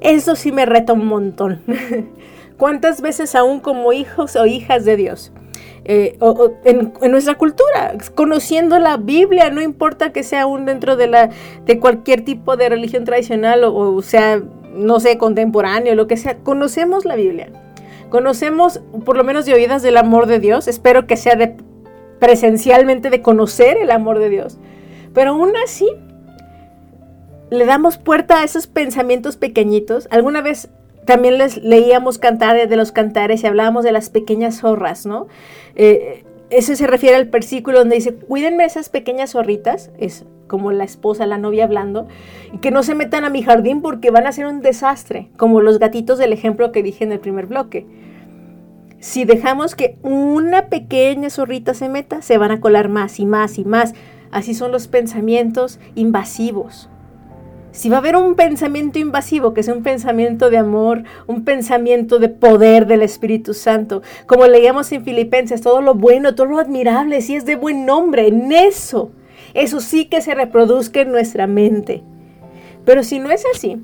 Eso 0.00 0.36
sí 0.36 0.52
me 0.52 0.66
reta 0.66 0.92
un 0.92 1.06
montón. 1.06 1.62
¿Cuántas 2.56 3.00
veces 3.00 3.34
aún 3.34 3.60
como 3.60 3.92
hijos 3.92 4.36
o 4.36 4.46
hijas 4.46 4.84
de 4.84 4.96
Dios 4.96 5.32
eh, 5.84 6.18
en, 6.64 6.92
nuestra 7.10 7.36
cultura, 7.36 7.94
conociendo 8.14 8.78
la 8.78 8.96
Biblia, 8.96 9.50
no 9.50 9.62
importa 9.62 10.12
que 10.12 10.22
sea 10.22 10.42
aún 10.42 10.66
dentro 10.66 10.96
de, 10.96 11.06
la, 11.06 11.30
de 11.64 11.78
cualquier 11.78 12.24
tipo 12.24 12.56
de 12.56 12.68
religión 12.68 13.04
tradicional 13.04 13.64
o, 13.64 13.74
o 13.74 14.02
sea, 14.02 14.42
no 14.74 15.00
sé, 15.00 15.18
contemporáneo, 15.18 15.94
lo 15.94 16.06
que 16.06 16.16
sea, 16.16 16.36
conocemos 16.38 17.04
la 17.04 17.16
Biblia. 17.16 17.48
Conocemos, 18.08 18.80
por 19.04 19.16
lo 19.16 19.24
menos 19.24 19.46
de 19.46 19.54
oídas, 19.54 19.82
del 19.82 19.96
amor 19.96 20.26
de 20.26 20.40
Dios. 20.40 20.66
Espero 20.66 21.06
que 21.06 21.16
sea 21.16 21.36
de, 21.36 21.56
presencialmente 22.18 23.08
de 23.08 23.22
conocer 23.22 23.76
el 23.76 23.90
amor 23.90 24.18
de 24.18 24.28
Dios. 24.28 24.58
Pero 25.14 25.30
aún 25.30 25.52
así, 25.64 25.88
le 27.50 27.66
damos 27.66 27.98
puerta 27.98 28.40
a 28.40 28.44
esos 28.44 28.66
pensamientos 28.66 29.36
pequeñitos. 29.36 30.08
Alguna 30.10 30.40
vez 30.40 30.70
también 31.04 31.38
les 31.38 31.56
leíamos 31.58 32.18
cantar 32.18 32.68
de 32.68 32.76
los 32.76 32.92
cantares 32.92 33.42
y 33.42 33.46
hablábamos 33.46 33.84
de 33.84 33.92
las 33.92 34.10
pequeñas 34.10 34.60
zorras, 34.60 35.06
¿no? 35.06 35.26
Eh, 35.74 36.24
se 36.60 36.86
refiere 36.86 37.16
al 37.16 37.26
versículo 37.26 37.78
donde 37.78 37.96
dice, 37.96 38.14
cuídenme 38.14 38.64
esas 38.64 38.88
pequeñas 38.88 39.32
zorritas, 39.32 39.90
es 39.98 40.26
como 40.46 40.72
la 40.72 40.84
esposa, 40.84 41.26
la 41.26 41.38
novia 41.38 41.64
hablando, 41.64 42.08
y 42.52 42.58
que 42.58 42.72
no 42.72 42.82
se 42.82 42.96
metan 42.96 43.24
a 43.24 43.30
mi 43.30 43.42
jardín 43.42 43.82
porque 43.82 44.10
van 44.10 44.26
a 44.26 44.32
ser 44.32 44.46
un 44.46 44.60
desastre, 44.60 45.30
como 45.36 45.60
los 45.60 45.78
gatitos 45.78 46.18
del 46.18 46.32
ejemplo 46.32 46.72
que 46.72 46.82
dije 46.82 47.04
en 47.04 47.12
el 47.12 47.20
primer 47.20 47.46
bloque. 47.46 47.86
Si 48.98 49.24
dejamos 49.24 49.74
que 49.74 49.96
una 50.02 50.66
pequeña 50.66 51.30
zorrita 51.30 51.72
se 51.72 51.88
meta, 51.88 52.20
se 52.20 52.36
van 52.36 52.50
a 52.50 52.60
colar 52.60 52.88
más 52.88 53.18
y 53.18 53.26
más 53.26 53.58
y 53.58 53.64
más. 53.64 53.94
Así 54.30 54.52
son 54.52 54.72
los 54.72 54.88
pensamientos 54.88 55.80
invasivos. 55.94 56.89
Si 57.72 57.88
va 57.88 57.96
a 57.96 58.00
haber 58.00 58.16
un 58.16 58.34
pensamiento 58.34 58.98
invasivo, 58.98 59.54
que 59.54 59.60
es 59.60 59.68
un 59.68 59.82
pensamiento 59.82 60.50
de 60.50 60.58
amor, 60.58 61.04
un 61.28 61.44
pensamiento 61.44 62.18
de 62.18 62.28
poder 62.28 62.86
del 62.86 63.02
Espíritu 63.02 63.54
Santo, 63.54 64.02
como 64.26 64.46
leíamos 64.46 64.90
en 64.90 65.04
Filipenses, 65.04 65.60
todo 65.60 65.80
lo 65.80 65.94
bueno, 65.94 66.34
todo 66.34 66.46
lo 66.46 66.58
admirable, 66.58 67.20
si 67.20 67.36
es 67.36 67.44
de 67.44 67.54
buen 67.54 67.86
nombre, 67.86 68.26
en 68.26 68.50
eso, 68.50 69.12
eso 69.54 69.80
sí 69.80 70.06
que 70.06 70.20
se 70.20 70.34
reproduzca 70.34 71.02
en 71.02 71.12
nuestra 71.12 71.46
mente. 71.46 72.02
Pero 72.84 73.04
si 73.04 73.20
no 73.20 73.30
es 73.30 73.44
así, 73.54 73.76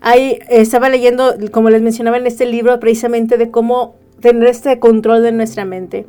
ahí 0.00 0.40
estaba 0.48 0.88
leyendo, 0.88 1.34
como 1.52 1.70
les 1.70 1.82
mencionaba 1.82 2.16
en 2.16 2.26
este 2.26 2.46
libro, 2.46 2.80
precisamente 2.80 3.38
de 3.38 3.50
cómo 3.52 3.94
tener 4.20 4.48
este 4.48 4.80
control 4.80 5.22
de 5.22 5.30
nuestra 5.30 5.64
mente. 5.64 6.06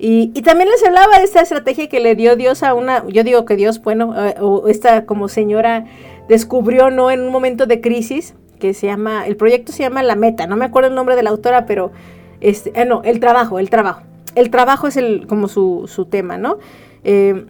Y, 0.00 0.28
también 0.42 0.68
les 0.70 0.84
hablaba 0.86 1.18
de 1.18 1.24
esta 1.24 1.40
estrategia 1.40 1.88
que 1.88 1.98
le 1.98 2.14
dio 2.14 2.36
Dios 2.36 2.62
a 2.62 2.74
una, 2.74 3.04
yo 3.08 3.24
digo 3.24 3.44
que 3.44 3.56
Dios, 3.56 3.82
bueno, 3.82 4.14
eh, 4.16 4.36
o 4.40 4.68
esta 4.68 5.06
como 5.06 5.28
señora 5.28 5.86
descubrió, 6.28 6.90
¿no? 6.90 7.10
En 7.10 7.20
un 7.20 7.32
momento 7.32 7.66
de 7.66 7.80
crisis, 7.80 8.34
que 8.58 8.74
se 8.74 8.86
llama, 8.86 9.26
el 9.26 9.36
proyecto 9.36 9.72
se 9.72 9.82
llama 9.82 10.02
La 10.02 10.16
Meta, 10.16 10.46
no 10.46 10.56
me 10.56 10.64
acuerdo 10.64 10.88
el 10.88 10.94
nombre 10.94 11.16
de 11.16 11.22
la 11.22 11.30
autora, 11.30 11.66
pero, 11.66 11.92
este, 12.40 12.72
eh, 12.80 12.84
no, 12.84 13.02
el 13.04 13.20
trabajo, 13.20 13.58
el 13.58 13.70
trabajo. 13.70 14.02
El 14.34 14.50
trabajo 14.50 14.86
es 14.86 14.96
el, 14.96 15.26
como 15.26 15.48
su, 15.48 15.86
su 15.88 16.04
tema, 16.06 16.38
¿no? 16.38 16.58
Eh, 17.04 17.46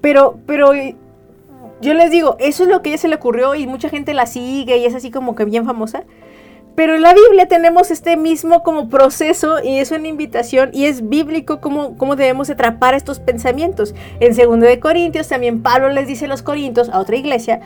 pero, 0.00 0.38
pero 0.46 0.72
yo 1.80 1.94
les 1.94 2.10
digo, 2.10 2.36
eso 2.38 2.64
es 2.64 2.68
lo 2.68 2.82
que 2.82 2.90
a 2.90 2.92
ella 2.92 3.00
se 3.00 3.08
le 3.08 3.16
ocurrió 3.16 3.54
y 3.54 3.66
mucha 3.66 3.88
gente 3.88 4.14
la 4.14 4.26
sigue 4.26 4.76
y 4.76 4.84
es 4.84 4.94
así 4.94 5.10
como 5.10 5.34
que 5.34 5.44
bien 5.44 5.64
famosa. 5.64 6.04
Pero 6.74 6.94
en 6.94 7.02
la 7.02 7.12
Biblia 7.12 7.48
tenemos 7.48 7.90
este 7.90 8.16
mismo 8.16 8.62
como 8.62 8.88
proceso 8.88 9.62
y 9.62 9.78
es 9.78 9.90
una 9.90 10.08
invitación 10.08 10.70
y 10.72 10.86
es 10.86 11.08
bíblico 11.08 11.60
cómo, 11.60 11.98
cómo 11.98 12.16
debemos 12.16 12.48
atrapar 12.48 12.94
estos 12.94 13.20
pensamientos. 13.20 13.94
En 14.20 14.34
2 14.34 14.60
de 14.60 14.80
Corintios 14.80 15.28
también 15.28 15.62
Pablo 15.62 15.90
les 15.90 16.06
dice 16.06 16.24
a 16.24 16.28
los 16.28 16.42
Corintios, 16.42 16.88
a 16.88 16.98
otra 16.98 17.16
iglesia, 17.16 17.60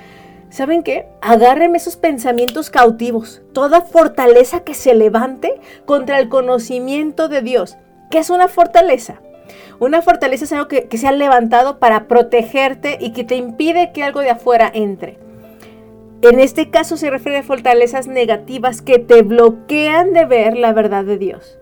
¿saben 0.56 0.82
qué? 0.82 1.06
Agárrenme 1.20 1.76
esos 1.76 1.96
pensamientos 1.96 2.70
cautivos, 2.70 3.42
toda 3.52 3.82
fortaleza 3.82 4.60
que 4.60 4.72
se 4.72 4.94
levante 4.94 5.60
contra 5.84 6.18
el 6.18 6.30
conocimiento 6.30 7.28
de 7.28 7.42
Dios. 7.42 7.76
¿Qué 8.10 8.16
es 8.16 8.30
una 8.30 8.48
fortaleza? 8.48 9.20
Una 9.80 10.00
fortaleza 10.00 10.44
es 10.44 10.52
algo 10.54 10.66
que, 10.66 10.88
que 10.88 10.96
se 10.96 11.08
ha 11.08 11.12
levantado 11.12 11.78
para 11.78 12.08
protegerte 12.08 12.96
y 12.98 13.12
que 13.12 13.22
te 13.22 13.36
impide 13.36 13.92
que 13.92 14.02
algo 14.02 14.20
de 14.20 14.30
afuera 14.30 14.70
entre. 14.72 15.18
En 16.22 16.40
este 16.40 16.70
caso 16.70 16.96
se 16.96 17.10
refiere 17.10 17.38
a 17.38 17.42
fortalezas 17.42 18.06
negativas 18.06 18.80
que 18.80 18.98
te 18.98 19.20
bloquean 19.20 20.14
de 20.14 20.24
ver 20.24 20.56
la 20.56 20.72
verdad 20.72 21.04
de 21.04 21.18
Dios. 21.18 21.58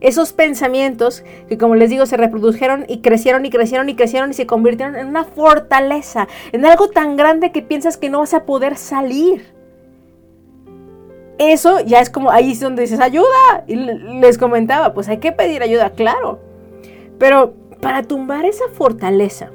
Esos 0.00 0.32
pensamientos 0.32 1.24
que 1.48 1.56
como 1.56 1.74
les 1.74 1.90
digo 1.90 2.04
se 2.04 2.16
reprodujeron 2.16 2.84
y 2.88 3.00
crecieron 3.00 3.46
y 3.46 3.50
crecieron 3.50 3.88
y 3.88 3.96
crecieron 3.96 4.30
y 4.30 4.34
se 4.34 4.46
convirtieron 4.46 4.94
en 4.96 5.06
una 5.06 5.24
fortaleza, 5.24 6.28
en 6.52 6.66
algo 6.66 6.88
tan 6.88 7.16
grande 7.16 7.50
que 7.50 7.62
piensas 7.62 7.96
que 7.96 8.10
no 8.10 8.20
vas 8.20 8.34
a 8.34 8.44
poder 8.44 8.76
salir. 8.76 9.56
Eso 11.38 11.80
ya 11.80 12.00
es 12.00 12.08
como 12.08 12.30
ahí 12.30 12.52
es 12.52 12.60
donde 12.60 12.82
dices 12.82 13.00
ayuda. 13.00 13.64
Y 13.66 13.76
les 13.76 14.38
comentaba, 14.38 14.94
pues 14.94 15.08
hay 15.08 15.18
que 15.18 15.32
pedir 15.32 15.62
ayuda, 15.62 15.90
claro. 15.90 16.40
Pero 17.18 17.54
para 17.80 18.02
tumbar 18.02 18.44
esa 18.44 18.64
fortaleza, 18.72 19.50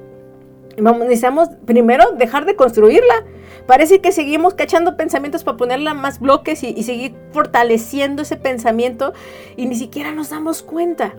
necesitamos 0.77 1.49
primero 1.65 2.11
dejar 2.11 2.45
de 2.45 2.55
construirla. 2.55 3.25
Parece 3.67 4.01
que 4.01 4.11
seguimos 4.11 4.53
cachando 4.53 4.97
pensamientos 4.97 5.43
para 5.43 5.57
ponerle 5.57 5.93
más 5.93 6.19
bloques 6.19 6.63
y, 6.63 6.83
seguir 6.83 7.15
fortaleciendo 7.31 8.21
ese 8.21 8.35
pensamiento 8.35 9.13
y 9.55 9.65
ni 9.65 9.75
siquiera 9.75 10.11
nos 10.11 10.29
damos 10.29 10.63
cuenta. 10.63 11.13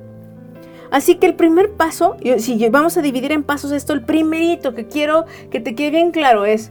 Así 0.90 1.14
que 1.14 1.26
el 1.26 1.34
primer 1.34 1.72
paso, 1.72 2.16
si 2.38 2.68
vamos 2.68 2.96
a 2.98 3.02
dividir 3.02 3.32
en 3.32 3.44
pasos 3.44 3.72
esto, 3.72 3.94
el 3.94 4.02
primerito 4.02 4.74
que 4.74 4.86
quiero 4.86 5.24
que 5.50 5.60
te 5.60 5.74
quede 5.74 5.90
bien 5.90 6.10
claro 6.10 6.44
es, 6.44 6.70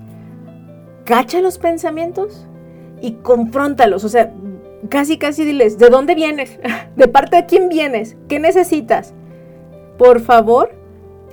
cacha 1.05 1.41
los 1.41 1.57
pensamientos 1.57 2.45
y 3.01 3.13
confróntalos. 3.13 4.03
O 4.03 4.09
sea, 4.09 4.31
casi, 4.89 5.17
casi 5.17 5.43
diles, 5.43 5.77
¿de 5.79 5.89
dónde 5.89 6.13
vienes? 6.13 6.59
¿De 6.95 7.07
parte 7.07 7.37
de 7.37 7.45
quién 7.45 7.69
vienes? 7.69 8.15
¿Qué 8.27 8.39
necesitas? 8.39 9.13
Por 9.97 10.19
favor, 10.21 10.71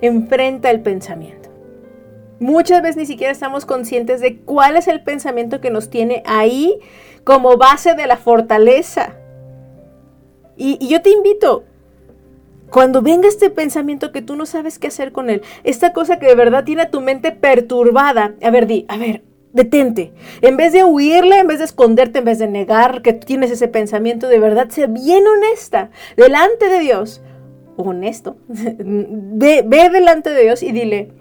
enfrenta 0.00 0.70
el 0.70 0.80
pensamiento. 0.80 1.47
Muchas 2.40 2.82
veces 2.82 2.96
ni 2.96 3.06
siquiera 3.06 3.32
estamos 3.32 3.66
conscientes 3.66 4.20
de 4.20 4.38
cuál 4.38 4.76
es 4.76 4.86
el 4.86 5.02
pensamiento 5.02 5.60
que 5.60 5.70
nos 5.70 5.90
tiene 5.90 6.22
ahí 6.24 6.78
como 7.24 7.56
base 7.56 7.94
de 7.94 8.06
la 8.06 8.16
fortaleza. 8.16 9.16
Y, 10.56 10.86
yo 10.88 11.02
te 11.02 11.10
invito, 11.10 11.64
cuando 12.70 13.02
venga 13.02 13.28
este 13.28 13.50
pensamiento 13.50 14.12
que 14.12 14.22
tú 14.22 14.36
no 14.36 14.46
sabes 14.46 14.78
qué 14.78 14.88
hacer 14.88 15.12
con 15.12 15.30
él, 15.30 15.42
esta 15.64 15.92
cosa 15.92 16.18
que 16.18 16.26
de 16.26 16.34
verdad 16.34 16.64
tiene 16.64 16.82
a 16.82 16.90
tu 16.90 17.00
mente 17.00 17.32
perturbada, 17.32 18.34
a 18.42 18.50
ver, 18.50 18.66
di, 18.66 18.84
a 18.88 18.96
ver, 18.96 19.22
detente. 19.52 20.12
En 20.40 20.56
vez 20.56 20.72
de 20.72 20.84
huirle, 20.84 21.38
en 21.38 21.46
vez 21.48 21.58
de 21.58 21.64
esconderte, 21.64 22.20
en 22.20 22.24
vez 22.24 22.38
de 22.38 22.46
negar 22.46 23.02
que 23.02 23.12
tienes 23.12 23.50
ese 23.50 23.68
pensamiento, 23.68 24.28
de 24.28 24.38
verdad, 24.38 24.68
sé 24.70 24.86
bien 24.86 25.26
honesta 25.26 25.90
delante 26.16 26.68
de 26.68 26.78
Dios. 26.80 27.20
Honesto. 27.76 28.36
ve, 28.48 29.64
ve 29.66 29.90
delante 29.90 30.30
de 30.30 30.42
Dios 30.42 30.62
y 30.62 30.72
dile, 30.72 31.12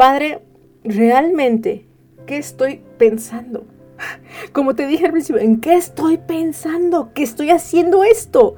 Padre, 0.00 0.40
realmente, 0.82 1.84
¿qué 2.24 2.38
estoy 2.38 2.80
pensando? 2.96 3.66
Como 4.52 4.74
te 4.74 4.86
dije 4.86 5.04
al 5.04 5.12
principio, 5.12 5.42
¿en 5.42 5.60
qué 5.60 5.74
estoy 5.74 6.16
pensando? 6.16 7.10
¿Qué 7.12 7.22
estoy 7.22 7.50
haciendo 7.50 8.02
esto? 8.02 8.54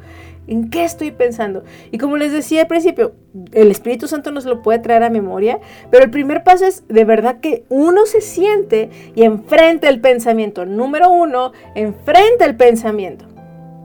¿En 0.46 0.70
qué 0.70 0.85
estoy 0.85 1.11
pensando? 1.11 1.64
Y 1.90 1.98
como 1.98 2.16
les 2.16 2.31
decía 2.31 2.61
al 2.61 2.66
principio, 2.68 3.14
el 3.50 3.72
Espíritu 3.72 4.07
Santo 4.07 4.31
nos 4.31 4.44
lo 4.44 4.62
puede 4.62 4.78
traer 4.78 5.02
a 5.02 5.11
memoria, 5.11 5.59
pero 5.90 6.05
el 6.05 6.11
primer 6.11 6.44
paso 6.44 6.64
es 6.64 6.87
de 6.87 7.05
verdad 7.05 7.40
que 7.40 7.64
uno 7.68 8.07
se 8.07 8.20
siente 8.20 8.90
y 9.16 9.24
enfrenta 9.24 9.88
el 9.88 10.00
pensamiento. 10.00 10.64
Número 10.64 11.11
uno, 11.11 11.50
enfrenta 11.74 12.44
el 12.44 12.55
pensamiento. 12.55 13.24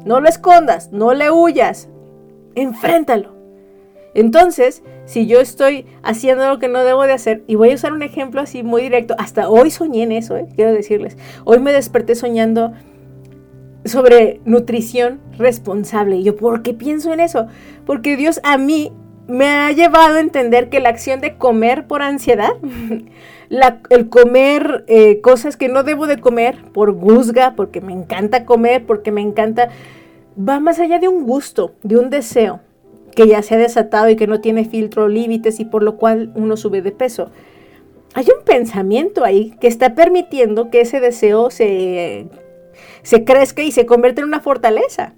No 0.06 0.20
lo 0.20 0.30
escondas, 0.30 0.92
no 0.92 1.12
le 1.16 1.32
huyas, 1.32 1.90
enfréntalo. 2.54 3.36
Entonces, 4.14 4.84
si 5.08 5.26
yo 5.26 5.40
estoy 5.40 5.86
haciendo 6.04 6.48
lo 6.50 6.60
que 6.60 6.68
no 6.68 6.84
debo 6.84 7.04
de 7.04 7.14
hacer, 7.14 7.42
y 7.48 7.56
voy 7.56 7.72
a 7.72 7.76
usar 7.76 7.94
un 7.94 8.04
ejemplo 8.04 8.42
así 8.42 8.62
muy 8.62 8.82
directo, 8.82 9.16
hasta 9.18 9.48
hoy 9.50 9.72
soñé 9.72 10.04
en 10.04 10.12
eso, 10.12 10.36
¿eh? 10.36 10.48
quiero 10.54 10.74
decirles, 10.74 11.18
hoy 11.46 11.60
me 11.60 11.72
desperté 11.72 12.14
soñando 12.14 12.74
sobre 13.86 14.42
nutrición 14.44 15.22
responsable. 15.38 16.18
Y 16.18 16.24
yo, 16.24 16.36
¿por 16.36 16.62
qué 16.62 16.74
pienso 16.74 17.14
en 17.14 17.22
eso? 17.22 17.48
Porque 17.86 18.18
Dios 18.18 18.42
a 18.44 18.58
mí 18.58 18.92
me 19.30 19.48
ha 19.48 19.72
llevado 19.72 20.18
a 20.18 20.20
entender 20.20 20.68
que 20.68 20.82
la 20.82 20.90
acción 20.90 21.22
de 21.22 21.38
comer 21.38 21.88
por 21.88 22.02
ansiedad, 22.02 22.52
el 23.90 24.10
comer 24.10 24.84
eh, 24.88 25.22
cosas 25.22 25.56
que 25.56 25.70
no 25.70 25.84
debo 25.84 26.08
de 26.08 26.20
comer 26.20 26.58
por 26.74 26.92
guzga, 26.92 27.54
porque 27.56 27.80
me 27.80 27.94
encanta 27.94 28.44
comer, 28.44 28.86
porque 28.86 29.14
me 29.14 29.22
encanta, 29.22 29.70
va 30.38 30.60
más 30.60 30.80
allá 30.80 31.00
de 31.00 31.08
un 31.08 31.26
gusto, 31.26 31.76
de 31.82 31.96
un 31.96 32.10
deseo 32.10 32.60
que 33.18 33.28
ya 33.28 33.42
se 33.42 33.56
ha 33.56 33.58
desatado 33.58 34.10
y 34.10 34.16
que 34.16 34.28
no 34.28 34.42
tiene 34.42 34.64
filtro, 34.64 35.08
límites 35.08 35.60
y 35.60 35.66
por 35.66 35.82
lo 35.82 35.98
cual 35.98 36.32
uno 36.36 36.56
sube 36.56 36.84
de 36.84 36.92
peso. 36.92 37.32
Hay 38.14 38.28
un 38.38 38.46
pensamiento 38.46 39.26
ahí 39.26 39.56
que 39.60 39.68
está 39.68 39.96
permitiendo 39.96 40.70
que 40.70 40.82
ese 40.82 41.00
deseo 41.00 41.50
se 41.50 42.28
se 43.02 43.24
crezca 43.24 43.64
y 43.64 43.72
se 43.72 43.88
convierte 43.88 44.22
en 44.22 44.28
una 44.28 44.40
fortaleza. 44.40 45.16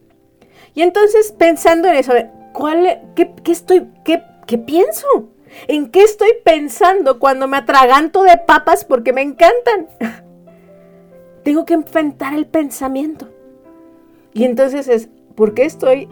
Y 0.73 0.81
entonces 0.81 1.33
pensando 1.37 1.89
en 1.89 1.95
eso, 1.95 2.13
¿cuál, 2.53 3.01
qué, 3.15 3.33
estoy, 3.51 3.87
qué, 4.05 4.23
qué 4.47 4.57
pienso? 4.57 5.07
¿En 5.67 5.89
qué 5.89 6.03
estoy 6.03 6.29
pensando 6.45 7.19
cuando 7.19 7.49
me 7.49 7.57
atraganto 7.57 8.23
de 8.23 8.37
papas 8.37 8.85
porque 8.85 9.11
me 9.11 9.23
encantan? 9.23 9.87
Tengo 11.43 11.65
que 11.65 11.73
enfrentar 11.73 12.33
el 12.33 12.45
pensamiento. 12.45 13.27
Y 14.33 14.45
entonces 14.45 14.87
es, 14.87 15.09
¿por 15.35 15.53
qué 15.53 15.65
estoy 15.65 16.07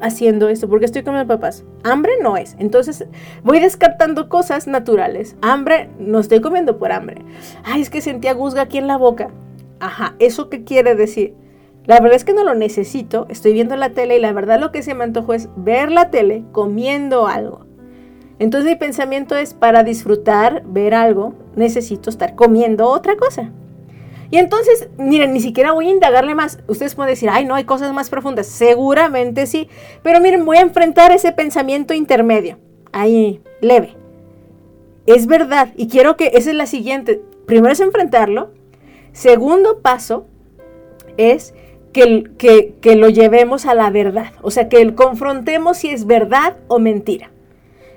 haciendo 0.00 0.48
esto? 0.48 0.68
¿Por 0.68 0.78
qué 0.78 0.86
estoy 0.86 1.02
comiendo 1.02 1.34
papas? 1.34 1.64
Hambre 1.84 2.12
no 2.22 2.36
es. 2.36 2.56
Entonces 2.58 3.06
voy 3.42 3.60
descartando 3.60 4.28
cosas 4.28 4.66
naturales. 4.66 5.36
Hambre, 5.42 5.90
no 5.98 6.18
estoy 6.18 6.40
comiendo 6.40 6.78
por 6.78 6.92
hambre. 6.92 7.22
Ay, 7.64 7.82
es 7.82 7.90
que 7.90 8.00
sentía 8.00 8.34
guzga 8.34 8.62
aquí 8.62 8.78
en 8.78 8.86
la 8.86 8.96
boca. 8.96 9.30
Ajá, 9.80 10.14
¿eso 10.18 10.50
qué 10.50 10.64
quiere 10.64 10.94
decir? 10.94 11.34
La 11.86 11.98
verdad 12.00 12.16
es 12.16 12.24
que 12.24 12.34
no 12.34 12.44
lo 12.44 12.54
necesito, 12.54 13.26
estoy 13.30 13.54
viendo 13.54 13.74
la 13.74 13.90
tele 13.90 14.18
y 14.18 14.20
la 14.20 14.32
verdad 14.32 14.60
lo 14.60 14.70
que 14.70 14.82
se 14.82 14.94
me 14.94 15.04
antojó 15.04 15.32
es 15.32 15.48
ver 15.56 15.90
la 15.90 16.10
tele 16.10 16.44
comiendo 16.52 17.26
algo. 17.26 17.66
Entonces 18.38 18.70
mi 18.70 18.76
pensamiento 18.76 19.36
es, 19.36 19.54
para 19.54 19.82
disfrutar, 19.82 20.62
ver 20.66 20.94
algo, 20.94 21.34
necesito 21.56 22.08
estar 22.08 22.34
comiendo 22.34 22.86
otra 22.88 23.16
cosa. 23.16 23.50
Y 24.30 24.38
entonces, 24.38 24.88
miren, 24.96 25.32
ni 25.32 25.40
siquiera 25.40 25.72
voy 25.72 25.88
a 25.88 25.90
indagarle 25.90 26.34
más. 26.34 26.60
Ustedes 26.68 26.94
pueden 26.94 27.12
decir, 27.12 27.28
ay, 27.30 27.44
no, 27.44 27.54
hay 27.54 27.64
cosas 27.64 27.92
más 27.92 28.10
profundas. 28.10 28.46
Seguramente 28.46 29.46
sí. 29.46 29.68
Pero 30.02 30.20
miren, 30.20 30.44
voy 30.44 30.58
a 30.58 30.62
enfrentar 30.62 31.10
ese 31.10 31.32
pensamiento 31.32 31.94
intermedio. 31.94 32.58
Ahí, 32.92 33.40
leve. 33.60 33.96
Es 35.06 35.26
verdad. 35.26 35.72
Y 35.76 35.88
quiero 35.88 36.16
que 36.16 36.32
esa 36.34 36.50
es 36.50 36.56
la 36.56 36.66
siguiente. 36.66 37.20
Primero 37.46 37.72
es 37.72 37.80
enfrentarlo. 37.80 38.52
Segundo 39.12 39.80
paso 39.80 40.26
es 41.16 41.54
que, 41.92 42.72
que, 42.80 42.96
lo 42.96 43.08
llevemos 43.08 43.66
a 43.66 43.74
la 43.74 43.90
verdad, 43.90 44.32
o 44.42 44.50
sea, 44.50 44.68
que 44.68 44.94
confrontemos 44.94 45.78
si 45.78 45.90
es 45.90 46.06
verdad 46.06 46.56
o 46.68 46.78
mentira. 46.78 47.30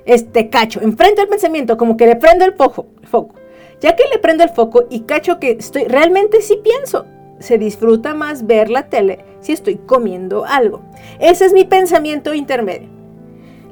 Este 0.05 0.49
cacho, 0.49 0.81
enfrento 0.81 1.21
el 1.21 1.27
pensamiento 1.27 1.77
como 1.77 1.95
que 1.95 2.07
le 2.07 2.15
prendo 2.15 2.45
el 2.45 2.53
foco, 2.53 2.87
foco. 3.03 3.35
Ya 3.83 3.97
que 3.97 4.05
le 4.09 4.17
prendo 4.17 4.45
el 4.45 4.49
foco 4.49 4.85
y 4.89 5.01
cacho 5.01 5.41
que 5.41 5.51
estoy, 5.51 5.83
realmente 5.83 6.41
sí 6.41 6.57
pienso, 6.63 7.05
se 7.39 7.57
disfruta 7.57 8.13
más 8.13 8.47
ver 8.47 8.69
la 8.69 8.87
tele 8.87 9.25
si 9.41 9.51
estoy 9.51 9.75
comiendo 9.75 10.45
algo. 10.45 10.83
Ese 11.19 11.43
es 11.43 11.51
mi 11.51 11.65
pensamiento 11.65 12.33
intermedio. 12.33 12.87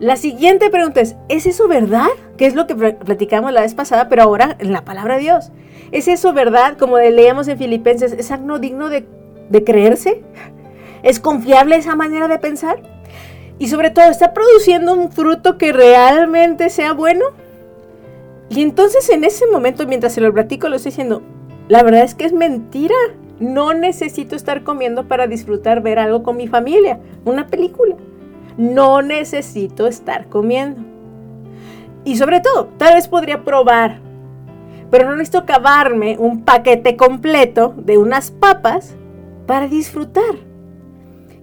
La 0.02 0.18
siguiente 0.18 0.70
pregunta 0.70 1.00
es, 1.00 1.16
¿es 1.30 1.46
eso 1.46 1.70
verdad? 1.70 2.10
Que 2.36 2.46
es 2.46 2.56
lo 2.56 2.68
que 2.68 2.76
platicamos 2.76 3.54
la 3.54 3.62
vez 3.62 3.74
pasada, 3.74 4.10
pero 4.10 4.24
ahora 4.24 4.58
en 4.60 4.74
la 4.74 4.84
palabra 4.84 5.16
de 5.16 5.22
Dios. 5.22 5.54
¿Es 5.94 6.10
eso 6.10 6.34
verdad? 6.34 6.78
Como 6.78 6.98
leíamos 6.98 7.48
en 7.48 7.58
Filipenses, 7.58 8.12
¿es 8.12 8.32
algo 8.32 8.60
digno 8.60 8.90
de, 8.90 9.08
de 9.48 9.64
creerse? 9.64 10.24
¿Es 11.04 11.22
confiable 11.22 11.78
esa 11.78 11.96
manera 11.96 12.28
de 12.28 12.38
pensar? 12.38 12.82
Y 13.60 13.70
sobre 13.70 13.92
todo, 13.92 14.12
¿está 14.12 14.34
produciendo 14.34 14.94
un 14.94 15.10
fruto 15.10 15.58
que 15.58 15.72
realmente 15.72 16.70
sea 16.70 16.92
bueno? 16.92 17.24
Y 18.52 18.62
entonces 18.62 19.10
en 19.10 19.24
ese 19.24 19.48
momento, 19.48 19.88
mientras 19.88 20.14
se 20.14 20.22
lo 20.22 20.34
platico, 20.34 20.68
lo 20.68 20.76
estoy 20.76 20.92
diciendo, 20.92 21.24
la 21.70 21.82
verdad 21.84 22.04
es 22.04 22.16
que 22.16 22.26
es 22.26 22.34
mentira. 22.34 22.96
No 23.40 23.74
necesito 23.74 24.36
estar 24.36 24.64
comiendo 24.64 25.08
para 25.08 25.26
disfrutar 25.26 25.82
ver 25.82 25.98
algo 25.98 26.22
con 26.22 26.38
mi 26.38 26.48
familia, 26.48 27.00
una 27.26 27.48
película. 27.48 27.96
No 28.58 29.02
necesito 29.02 29.88
estar 29.88 30.28
comiendo. 30.28 30.82
Y 32.04 32.18
sobre 32.18 32.42
todo, 32.42 32.66
tal 32.78 32.96
vez 32.96 33.08
podría 33.08 33.44
probar 33.44 34.02
pero 34.92 35.06
no 35.06 35.16
necesito 35.16 35.40
acabarme 35.40 36.18
un 36.20 36.44
paquete 36.44 36.98
completo 36.98 37.74
de 37.78 37.98
unas 37.98 38.30
papas 38.30 38.94
para 39.48 39.68
disfrutar. 39.68 40.36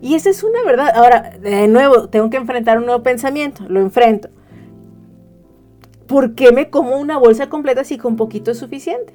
Y 0.01 0.15
esa 0.15 0.31
es 0.31 0.45
una 0.45 0.63
verdad. 0.65 0.93
Ahora, 0.95 1.33
de 1.41 1.67
nuevo, 1.67 2.09
tengo 2.09 2.31
que 2.31 2.37
enfrentar 2.37 2.79
un 2.79 2.85
nuevo 2.85 3.03
pensamiento. 3.03 3.65
Lo 3.67 3.81
enfrento. 3.81 4.29
¿Por 6.09 6.35
qué 6.35 6.53
me 6.53 6.71
como 6.71 6.99
una 6.99 7.19
bolsa 7.19 7.51
completa 7.51 7.85
si 7.85 7.99
con 7.99 8.17
poquito 8.17 8.51
es 8.51 8.59
suficiente? 8.59 9.13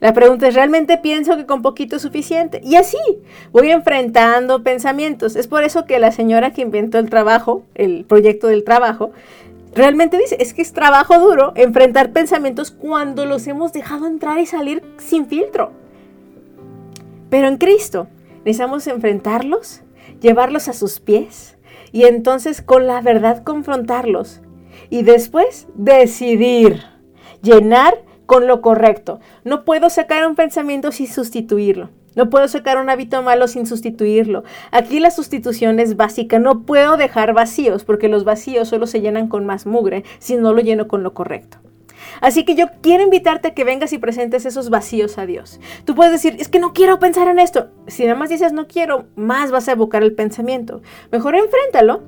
La 0.00 0.14
pregunta 0.14 0.48
es, 0.48 0.54
¿realmente 0.54 0.96
pienso 0.96 1.36
que 1.36 1.44
con 1.44 1.60
poquito 1.60 1.96
es 1.96 2.02
suficiente? 2.02 2.62
Y 2.64 2.76
así 2.76 2.98
voy 3.52 3.70
enfrentando 3.70 4.62
pensamientos. 4.62 5.36
Es 5.36 5.46
por 5.46 5.62
eso 5.62 5.84
que 5.84 5.98
la 5.98 6.12
señora 6.12 6.52
que 6.52 6.62
inventó 6.62 6.98
el 6.98 7.10
trabajo, 7.10 7.64
el 7.74 8.06
proyecto 8.06 8.46
del 8.46 8.64
trabajo, 8.64 9.12
realmente 9.74 10.16
dice, 10.16 10.38
es 10.40 10.54
que 10.54 10.62
es 10.62 10.72
trabajo 10.72 11.18
duro 11.18 11.52
enfrentar 11.56 12.12
pensamientos 12.12 12.70
cuando 12.70 13.26
los 13.26 13.46
hemos 13.46 13.74
dejado 13.74 14.06
entrar 14.06 14.38
y 14.38 14.46
salir 14.46 14.82
sin 14.96 15.26
filtro. 15.26 15.72
Pero 17.28 17.48
en 17.48 17.58
Cristo 17.58 18.08
necesitamos 18.46 18.86
enfrentarlos, 18.86 19.82
llevarlos 20.22 20.68
a 20.68 20.72
sus 20.72 21.00
pies 21.00 21.58
y 21.92 22.04
entonces 22.04 22.62
con 22.62 22.86
la 22.86 23.02
verdad 23.02 23.42
confrontarlos 23.44 24.40
y 24.90 25.02
después 25.02 25.68
decidir, 25.74 26.82
llenar 27.42 28.02
con 28.26 28.46
lo 28.46 28.60
correcto. 28.60 29.20
No 29.44 29.64
puedo 29.64 29.90
sacar 29.90 30.26
un 30.26 30.36
pensamiento 30.36 30.92
sin 30.92 31.06
sustituirlo. 31.06 31.90
No 32.16 32.28
puedo 32.28 32.48
sacar 32.48 32.78
un 32.78 32.90
hábito 32.90 33.22
malo 33.22 33.46
sin 33.46 33.66
sustituirlo. 33.66 34.42
Aquí 34.72 34.98
la 34.98 35.10
sustitución 35.10 35.78
es 35.78 35.96
básica. 35.96 36.38
No 36.38 36.62
puedo 36.62 36.96
dejar 36.96 37.34
vacíos 37.34 37.84
porque 37.84 38.08
los 38.08 38.24
vacíos 38.24 38.68
solo 38.68 38.86
se 38.86 39.00
llenan 39.00 39.28
con 39.28 39.46
más 39.46 39.64
mugre 39.64 40.04
si 40.18 40.36
no 40.36 40.52
lo 40.52 40.60
lleno 40.60 40.88
con 40.88 41.02
lo 41.02 41.14
correcto. 41.14 41.58
Así 42.20 42.44
que 42.44 42.54
yo 42.54 42.66
quiero 42.82 43.04
invitarte 43.04 43.48
a 43.48 43.54
que 43.54 43.64
vengas 43.64 43.92
y 43.92 43.98
presentes 43.98 44.44
esos 44.44 44.70
vacíos 44.70 45.18
a 45.18 45.26
Dios. 45.26 45.60
Tú 45.84 45.94
puedes 45.94 46.12
decir, 46.12 46.36
es 46.38 46.48
que 46.48 46.58
no 46.58 46.72
quiero 46.72 46.98
pensar 46.98 47.28
en 47.28 47.38
esto. 47.38 47.68
Si 47.86 48.04
nada 48.04 48.18
más 48.18 48.30
dices 48.30 48.52
no 48.52 48.66
quiero, 48.66 49.06
más 49.16 49.50
vas 49.50 49.68
a 49.68 49.72
evocar 49.72 50.02
el 50.02 50.14
pensamiento. 50.14 50.82
Mejor 51.12 51.34
enfréntalo, 51.36 52.02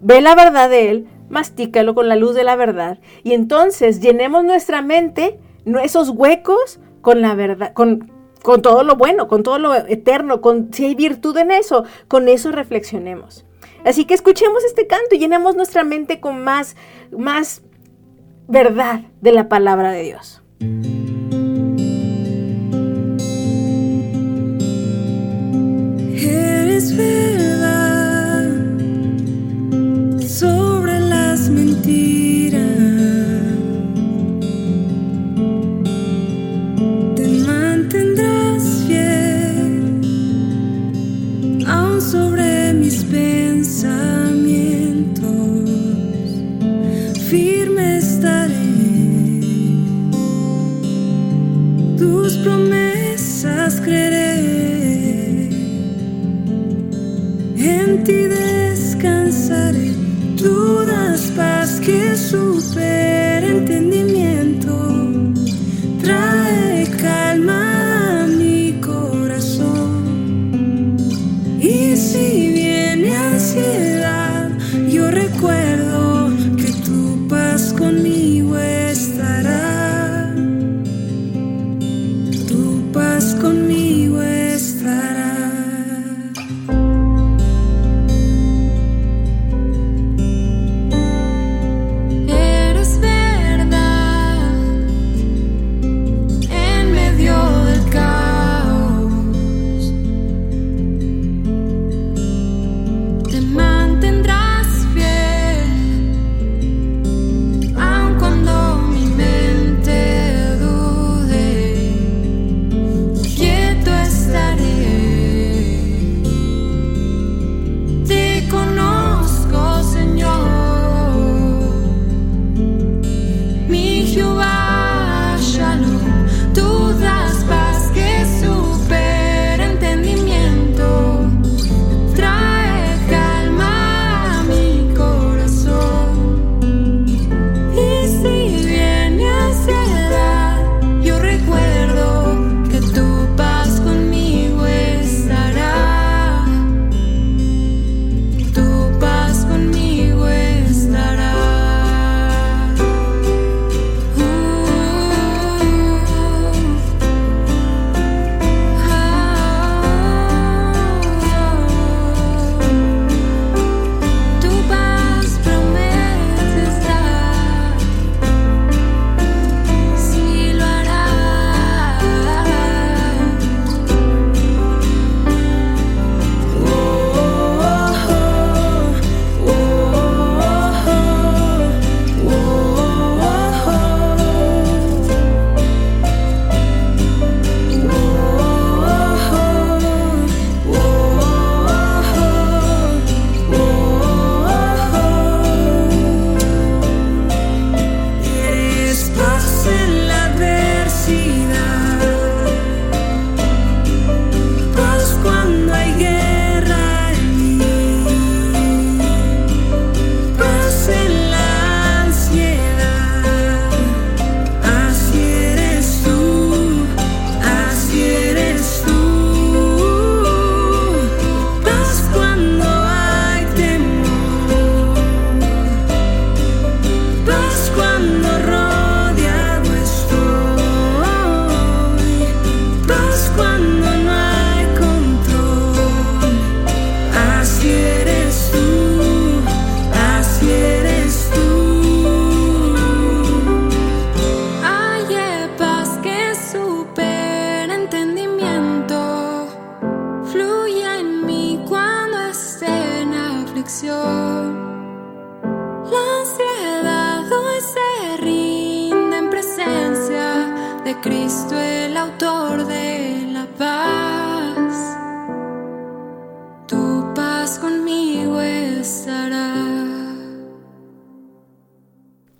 ve 0.00 0.20
la 0.20 0.34
verdad 0.34 0.70
de 0.70 0.90
Él, 0.90 1.08
mastícalo 1.32 1.94
con 1.94 2.08
la 2.08 2.14
luz 2.14 2.34
de 2.34 2.44
la 2.44 2.56
verdad 2.56 2.98
y 3.24 3.32
entonces 3.32 4.00
llenemos 4.00 4.44
nuestra 4.44 4.82
mente, 4.82 5.40
esos 5.82 6.10
huecos 6.10 6.78
con 7.00 7.22
la 7.22 7.34
verdad, 7.34 7.72
con, 7.72 8.12
con 8.42 8.60
todo 8.60 8.84
lo 8.84 8.96
bueno, 8.96 9.28
con 9.28 9.42
todo 9.42 9.58
lo 9.58 9.74
eterno, 9.74 10.42
con 10.42 10.72
si 10.74 10.84
hay 10.84 10.94
virtud 10.94 11.36
en 11.38 11.50
eso, 11.50 11.84
con 12.06 12.28
eso 12.28 12.52
reflexionemos. 12.52 13.46
Así 13.84 14.04
que 14.04 14.14
escuchemos 14.14 14.62
este 14.64 14.86
canto 14.86 15.14
y 15.14 15.18
llenemos 15.18 15.56
nuestra 15.56 15.84
mente 15.84 16.20
con 16.20 16.44
más, 16.44 16.76
más 17.10 17.62
verdad 18.46 19.00
de 19.22 19.32
la 19.32 19.48
palabra 19.48 19.90
de 19.90 20.02
Dios. 20.02 20.42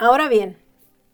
Ahora 0.03 0.27
bien, 0.27 0.57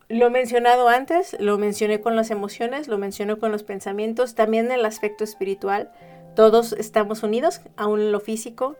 lo 0.08 0.30
mencionado 0.30 0.88
antes, 0.88 1.36
lo 1.38 1.58
mencioné 1.58 2.00
con 2.00 2.16
las 2.16 2.30
emociones, 2.30 2.88
lo 2.88 2.96
menciono 2.96 3.38
con 3.38 3.52
los 3.52 3.62
pensamientos, 3.62 4.34
también 4.34 4.72
el 4.72 4.86
aspecto 4.86 5.24
espiritual. 5.24 5.92
Todos 6.34 6.72
estamos 6.72 7.22
unidos, 7.22 7.60
aún 7.76 8.00
en 8.00 8.12
lo 8.12 8.18
físico. 8.18 8.76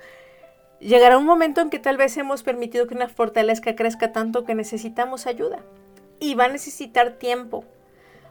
Llegará 0.80 1.18
un 1.18 1.26
momento 1.26 1.60
en 1.60 1.68
que 1.68 1.78
tal 1.78 1.98
vez 1.98 2.16
hemos 2.16 2.42
permitido 2.42 2.86
que 2.86 2.94
una 2.94 3.10
fortaleza 3.10 3.76
crezca 3.76 4.10
tanto 4.10 4.44
que 4.44 4.54
necesitamos 4.54 5.26
ayuda. 5.26 5.58
Y 6.20 6.34
va 6.36 6.46
a 6.46 6.48
necesitar 6.48 7.18
tiempo. 7.18 7.66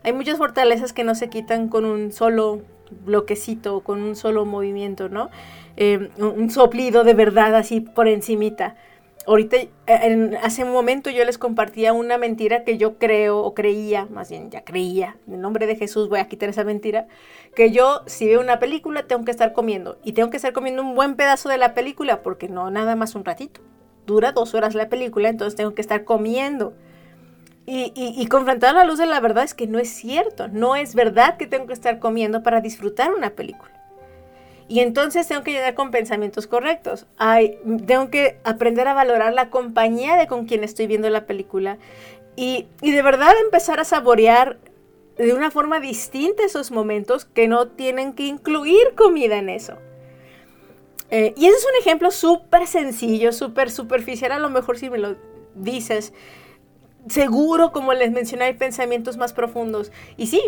Hay 0.02 0.14
muchas 0.14 0.40
fortalezas 0.40 0.94
que 0.94 1.04
no 1.04 1.14
se 1.14 1.30
quitan 1.30 1.70
con 1.70 1.86
un 1.86 2.12
solo 2.12 2.64
bloquecito, 3.06 3.82
con 3.82 4.02
un 4.02 4.16
solo 4.16 4.46
movimiento, 4.46 5.10
¿no? 5.10 5.30
Eh, 5.76 6.10
un 6.18 6.50
soplido 6.50 7.04
de 7.04 7.14
verdad 7.14 7.54
así 7.54 7.82
por 7.82 8.08
encimita. 8.08 8.78
Ahorita, 9.28 9.58
eh, 9.58 9.70
en- 9.88 10.36
hace 10.38 10.64
un 10.64 10.72
momento 10.72 11.10
yo 11.10 11.26
les 11.26 11.38
compartía 11.38 11.92
una 11.94 12.18
mentira 12.18 12.64
que 12.64 12.78
yo 12.78 12.98
creo 12.98 13.40
o 13.40 13.54
creía, 13.54 14.06
más 14.06 14.30
bien 14.30 14.50
ya 14.50 14.64
creía, 14.64 15.18
en 15.28 15.34
el 15.36 15.42
nombre 15.42 15.68
de 15.68 15.76
Jesús 15.76 16.08
voy 16.10 16.20
a 16.20 16.30
quitar 16.30 16.48
esa 16.50 16.64
mentira, 16.64 17.08
que 17.54 17.72
yo 17.72 18.04
si 18.06 18.26
veo 18.28 18.40
una 18.40 18.60
película 18.60 19.04
tengo 19.06 19.26
que 19.26 19.32
estar 19.32 19.52
comiendo 19.54 19.98
y 20.04 20.14
tengo 20.14 20.30
que 20.30 20.38
estar 20.38 20.54
comiendo 20.54 20.82
un 20.82 20.96
buen 20.96 21.16
pedazo 21.16 21.50
de 21.50 21.58
la 21.58 21.74
película 21.74 22.24
porque 22.24 22.48
no 22.48 22.72
nada 22.72 22.96
más 22.96 23.16
un 23.16 23.26
ratito. 23.26 23.62
Dura 24.06 24.32
dos 24.32 24.54
horas 24.54 24.76
la 24.76 24.88
película, 24.88 25.28
entonces 25.28 25.56
tengo 25.58 25.76
que 25.76 25.82
estar 25.82 26.06
comiendo. 26.06 26.74
Y, 27.66 27.92
y, 27.96 28.14
y 28.22 28.28
confrontar 28.28 28.72
a 28.76 28.80
la 28.80 28.86
luz 28.86 28.98
de 28.98 29.06
la 29.08 29.20
verdad 29.20 29.44
es 29.44 29.54
que 29.54 29.68
no 29.68 29.78
es 29.80 29.90
cierto, 29.90 30.48
no 30.48 30.76
es 30.78 30.96
verdad 30.96 31.38
que 31.38 31.48
tengo 31.48 31.68
que 31.68 31.74
estar 31.74 32.00
comiendo 32.00 32.42
para 32.44 32.62
disfrutar 32.62 33.14
una 33.14 33.32
película. 33.32 33.72
Y 34.70 34.82
entonces 34.82 35.28
tengo 35.28 35.44
que 35.44 35.52
llegar 35.52 35.76
con 35.76 35.92
pensamientos 35.92 36.46
correctos. 36.48 37.06
Ay, 37.18 37.58
tengo 37.86 38.10
que 38.10 38.38
aprender 38.44 38.88
a 38.88 38.94
valorar 38.94 39.34
la 39.34 39.50
compañía 39.50 40.18
de 40.18 40.28
con 40.28 40.46
quien 40.46 40.64
estoy 40.64 40.88
viendo 40.88 41.10
la 41.10 41.26
película. 41.26 41.78
Y, 42.36 42.68
y 42.82 42.92
de 42.92 43.02
verdad 43.02 43.34
empezar 43.44 43.80
a 43.80 43.86
saborear 43.86 44.58
de 45.18 45.34
una 45.34 45.52
forma 45.52 45.80
distinta 45.80 46.44
esos 46.44 46.72
momentos 46.72 47.26
que 47.26 47.48
no 47.48 47.70
tienen 47.70 48.14
que 48.14 48.24
incluir 48.24 48.94
comida 48.96 49.38
en 49.38 49.50
eso. 49.50 49.78
Eh, 51.10 51.34
y 51.38 51.46
ese 51.46 51.58
es 51.58 51.66
un 51.66 51.82
ejemplo 51.82 52.12
súper 52.12 52.68
sencillo, 52.68 53.32
súper 53.32 53.72
superficial, 53.72 54.32
a 54.32 54.40
lo 54.40 54.50
mejor 54.50 54.78
si 54.78 54.90
me 54.90 54.98
lo 54.98 55.16
dices. 55.56 56.14
Seguro, 57.08 57.72
como 57.72 57.94
les 57.94 58.12
mencioné, 58.12 58.46
hay 58.46 58.54
pensamientos 58.54 59.18
más 59.18 59.34
profundos. 59.34 59.92
Y 60.18 60.28
sí, 60.28 60.42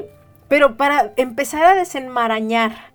Pero 0.50 0.78
para 0.78 1.14
empezar 1.16 1.64
a 1.64 1.76
desenmarañar, 1.76 2.92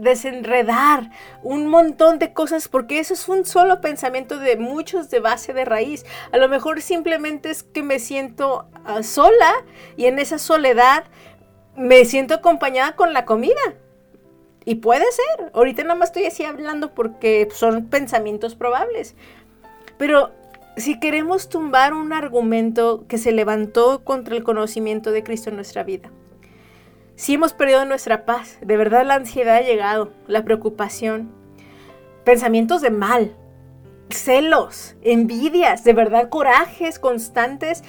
desenredar 0.00 1.10
un 1.42 1.66
montón 1.66 2.18
de 2.18 2.32
cosas, 2.32 2.66
porque 2.66 2.98
eso 2.98 3.12
es 3.12 3.28
un 3.28 3.44
solo 3.44 3.82
pensamiento 3.82 4.38
de 4.38 4.56
muchos 4.56 5.10
de 5.10 5.20
base 5.20 5.52
de 5.52 5.66
raíz. 5.66 6.06
A 6.32 6.38
lo 6.38 6.48
mejor 6.48 6.80
simplemente 6.80 7.50
es 7.50 7.62
que 7.62 7.82
me 7.82 7.98
siento 7.98 8.66
ah, 8.86 9.02
sola 9.02 9.52
y 9.98 10.06
en 10.06 10.18
esa 10.18 10.38
soledad 10.38 11.04
me 11.76 12.06
siento 12.06 12.34
acompañada 12.34 12.96
con 12.96 13.12
la 13.12 13.26
comida. 13.26 13.60
Y 14.64 14.76
puede 14.76 15.04
ser. 15.12 15.50
Ahorita 15.52 15.82
nada 15.82 15.94
más 15.94 16.08
estoy 16.08 16.24
así 16.24 16.44
hablando 16.44 16.94
porque 16.94 17.48
son 17.54 17.86
pensamientos 17.86 18.54
probables. 18.54 19.14
Pero 19.98 20.30
si 20.78 20.98
queremos 21.00 21.50
tumbar 21.50 21.92
un 21.92 22.12
argumento 22.12 23.04
que 23.08 23.18
se 23.18 23.32
levantó 23.32 24.04
contra 24.04 24.36
el 24.36 24.42
conocimiento 24.42 25.10
de 25.10 25.22
Cristo 25.22 25.50
en 25.50 25.56
nuestra 25.56 25.84
vida, 25.84 26.10
si 27.18 27.34
hemos 27.34 27.52
perdido 27.52 27.84
nuestra 27.84 28.24
paz, 28.24 28.58
de 28.60 28.76
verdad 28.76 29.04
la 29.04 29.16
ansiedad 29.16 29.56
ha 29.56 29.60
llegado, 29.62 30.12
la 30.28 30.44
preocupación, 30.44 31.32
pensamientos 32.22 32.80
de 32.80 32.92
mal, 32.92 33.34
celos, 34.08 34.94
envidias, 35.02 35.82
de 35.82 35.94
verdad 35.94 36.28
corajes 36.28 37.00
constantes, 37.00 37.82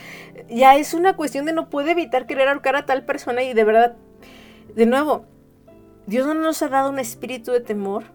ya 0.49 0.77
es 0.77 0.95
una 0.95 1.15
cuestión 1.15 1.45
de 1.45 1.53
no 1.53 1.69
puede 1.69 1.91
evitar 1.91 2.25
querer 2.25 2.47
ahorcar 2.47 2.75
a 2.75 2.87
tal 2.87 3.05
persona 3.05 3.43
y 3.43 3.53
de 3.53 3.63
verdad, 3.63 3.97
de 4.73 4.87
nuevo, 4.87 5.25
Dios 6.07 6.25
no 6.25 6.33
nos 6.33 6.63
ha 6.63 6.67
dado 6.67 6.89
un 6.89 6.97
espíritu 6.97 7.51
de 7.51 7.59
temor, 7.59 8.05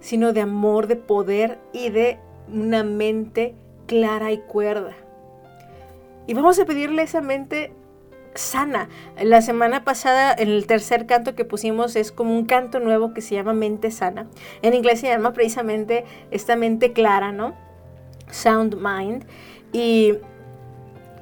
sino 0.00 0.34
de 0.34 0.42
amor, 0.42 0.88
de 0.88 0.96
poder 0.96 1.58
y 1.72 1.88
de 1.88 2.18
una 2.52 2.84
mente 2.84 3.54
clara 3.86 4.30
y 4.30 4.40
cuerda. 4.40 4.92
Y 6.26 6.34
vamos 6.34 6.58
a 6.58 6.66
pedirle 6.66 7.00
esa 7.00 7.22
mente 7.22 7.72
sana. 8.34 8.88
La 9.20 9.42
semana 9.42 9.84
pasada, 9.84 10.34
en 10.36 10.48
el 10.48 10.66
tercer 10.66 11.06
canto 11.06 11.34
que 11.34 11.44
pusimos, 11.44 11.96
es 11.96 12.12
como 12.12 12.36
un 12.36 12.46
canto 12.46 12.80
nuevo 12.80 13.14
que 13.14 13.20
se 13.20 13.34
llama 13.34 13.52
mente 13.52 13.90
sana. 13.90 14.26
En 14.62 14.74
inglés 14.74 15.00
se 15.00 15.08
llama 15.08 15.32
precisamente 15.32 16.04
esta 16.30 16.56
mente 16.56 16.92
clara, 16.92 17.32
¿no? 17.32 17.54
Sound 18.30 18.76
mind. 18.76 19.24
Y, 19.72 20.14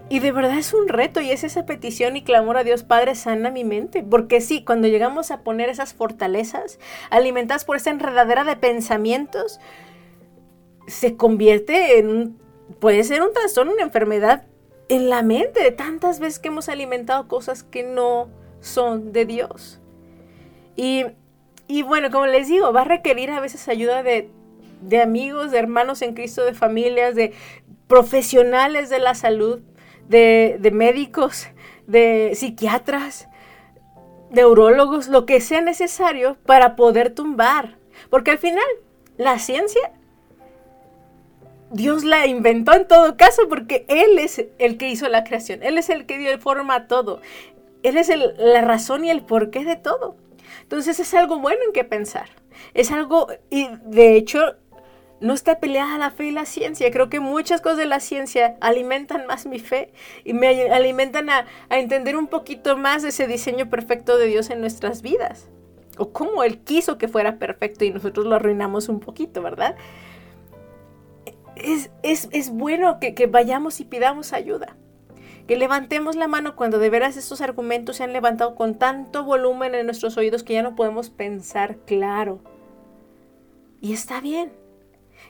y 0.08 0.18
de 0.20 0.32
verdad 0.32 0.58
es 0.58 0.74
un 0.74 0.88
reto 0.88 1.20
y 1.20 1.30
es 1.30 1.44
esa 1.44 1.66
petición 1.66 2.16
y 2.16 2.22
clamor 2.22 2.56
a 2.56 2.64
Dios 2.64 2.82
Padre, 2.82 3.14
sana 3.14 3.50
mi 3.50 3.64
mente. 3.64 4.02
Porque 4.02 4.40
sí, 4.40 4.64
cuando 4.64 4.88
llegamos 4.88 5.30
a 5.30 5.42
poner 5.42 5.68
esas 5.68 5.94
fortalezas, 5.94 6.78
alimentadas 7.10 7.64
por 7.64 7.76
esa 7.76 7.90
enredadera 7.90 8.44
de 8.44 8.56
pensamientos, 8.56 9.60
se 10.86 11.16
convierte 11.16 11.98
en 11.98 12.40
puede 12.80 13.04
ser 13.04 13.22
un 13.22 13.32
trastorno, 13.32 13.72
una 13.72 13.82
enfermedad 13.82 14.46
en 14.88 15.08
la 15.08 15.22
mente 15.22 15.62
de 15.62 15.70
tantas 15.70 16.20
veces 16.20 16.38
que 16.38 16.48
hemos 16.48 16.68
alimentado 16.68 17.28
cosas 17.28 17.62
que 17.62 17.82
no 17.82 18.28
son 18.60 19.12
de 19.12 19.24
Dios. 19.24 19.80
Y, 20.76 21.04
bueno, 21.82 22.10
como 22.10 22.26
les 22.26 22.48
digo, 22.48 22.72
va 22.72 22.82
a 22.82 22.84
requerir 22.84 23.30
a 23.30 23.40
veces 23.40 23.68
ayuda 23.68 24.02
de, 24.02 24.30
amigos, 25.02 25.50
de 25.50 25.58
hermanos 25.58 26.02
en 26.02 26.14
Cristo, 26.14 26.44
de 26.44 26.54
familias, 26.54 27.14
de 27.14 27.32
profesionales 27.86 28.90
de 28.90 28.98
la 28.98 29.14
salud, 29.14 29.60
de, 30.08 30.56
de 30.60 30.70
médicos, 30.70 31.46
de 31.86 32.32
psiquiatras, 32.34 33.28
de 34.30 34.46
urólogos, 34.46 35.08
lo 35.08 35.26
que 35.26 35.40
sea 35.40 35.60
necesario 35.60 36.36
para 36.46 36.74
poder 36.76 37.14
tumbar. 37.14 37.78
Porque 38.10 38.30
al 38.30 38.38
final, 38.38 38.64
la 39.18 39.38
ciencia 39.38 39.92
Dios 41.72 42.04
la 42.04 42.26
inventó 42.26 42.74
en 42.74 42.86
todo 42.86 43.16
caso 43.16 43.48
porque 43.48 43.86
Él 43.88 44.18
es 44.18 44.44
el 44.58 44.76
que 44.76 44.90
hizo 44.90 45.08
la 45.08 45.24
creación, 45.24 45.62
Él 45.62 45.78
es 45.78 45.88
el 45.88 46.04
que 46.04 46.18
dio 46.18 46.38
forma 46.38 46.74
a 46.74 46.86
todo, 46.86 47.20
Él 47.82 47.96
es 47.96 48.10
la 48.36 48.60
razón 48.60 49.04
y 49.04 49.10
el 49.10 49.22
porqué 49.22 49.64
de 49.64 49.76
todo. 49.76 50.16
Entonces 50.62 51.00
es 51.00 51.14
algo 51.14 51.38
bueno 51.38 51.60
en 51.66 51.72
que 51.72 51.84
pensar, 51.84 52.28
es 52.74 52.90
algo, 52.90 53.28
y 53.50 53.68
de 53.84 54.16
hecho 54.16 54.56
no 55.20 55.32
está 55.32 55.60
peleada 55.60 55.98
la 55.98 56.10
fe 56.10 56.26
y 56.26 56.30
la 56.30 56.44
ciencia. 56.44 56.90
Creo 56.90 57.08
que 57.08 57.20
muchas 57.20 57.60
cosas 57.60 57.78
de 57.78 57.86
la 57.86 58.00
ciencia 58.00 58.56
alimentan 58.60 59.26
más 59.26 59.46
mi 59.46 59.58
fe 59.58 59.92
y 60.24 60.34
me 60.34 60.70
alimentan 60.70 61.30
a, 61.30 61.46
a, 61.68 61.78
entender 61.78 62.16
un 62.16 62.26
poquito 62.26 62.76
más 62.76 63.02
de 63.02 63.10
ese 63.10 63.26
diseño 63.26 63.70
perfecto 63.70 64.18
de 64.18 64.26
Dios 64.26 64.50
en 64.50 64.60
nuestras 64.60 65.00
vidas. 65.00 65.48
O 65.96 66.12
cómo 66.12 66.42
Él 66.42 66.58
quiso 66.58 66.98
que 66.98 67.06
fuera 67.06 67.38
perfecto 67.38 67.84
y 67.84 67.90
nosotros 67.90 68.26
lo 68.26 68.34
arruinamos 68.34 68.88
un 68.88 68.98
poquito, 68.98 69.42
¿verdad? 69.42 69.76
Es, 71.62 72.50
bueno 72.50 72.98
que, 73.00 73.14
que 73.14 73.26
vayamos 73.26 73.80
y 73.80 73.84
pidamos 73.84 74.32
ayuda. 74.32 74.76
Que 75.46 75.56
levantemos 75.56 76.16
la 76.16 76.28
mano 76.28 76.54
cuando 76.54 76.78
de 76.78 76.90
veras 76.90 77.16
estos 77.16 77.40
argumentos 77.40 77.96
se 77.96 78.04
han 78.04 78.12
levantado 78.12 78.54
con 78.54 78.76
tanto 78.76 79.24
volumen 79.24 79.74
en 79.74 79.86
nuestros 79.86 80.16
oídos 80.16 80.42
que 80.42 80.54
ya 80.54 80.62
no 80.62 80.76
podemos 80.76 81.10
pensar 81.10 81.76
claro. 81.86 82.40
Y 83.80 83.92
está 83.92 84.20
bien. 84.20 84.52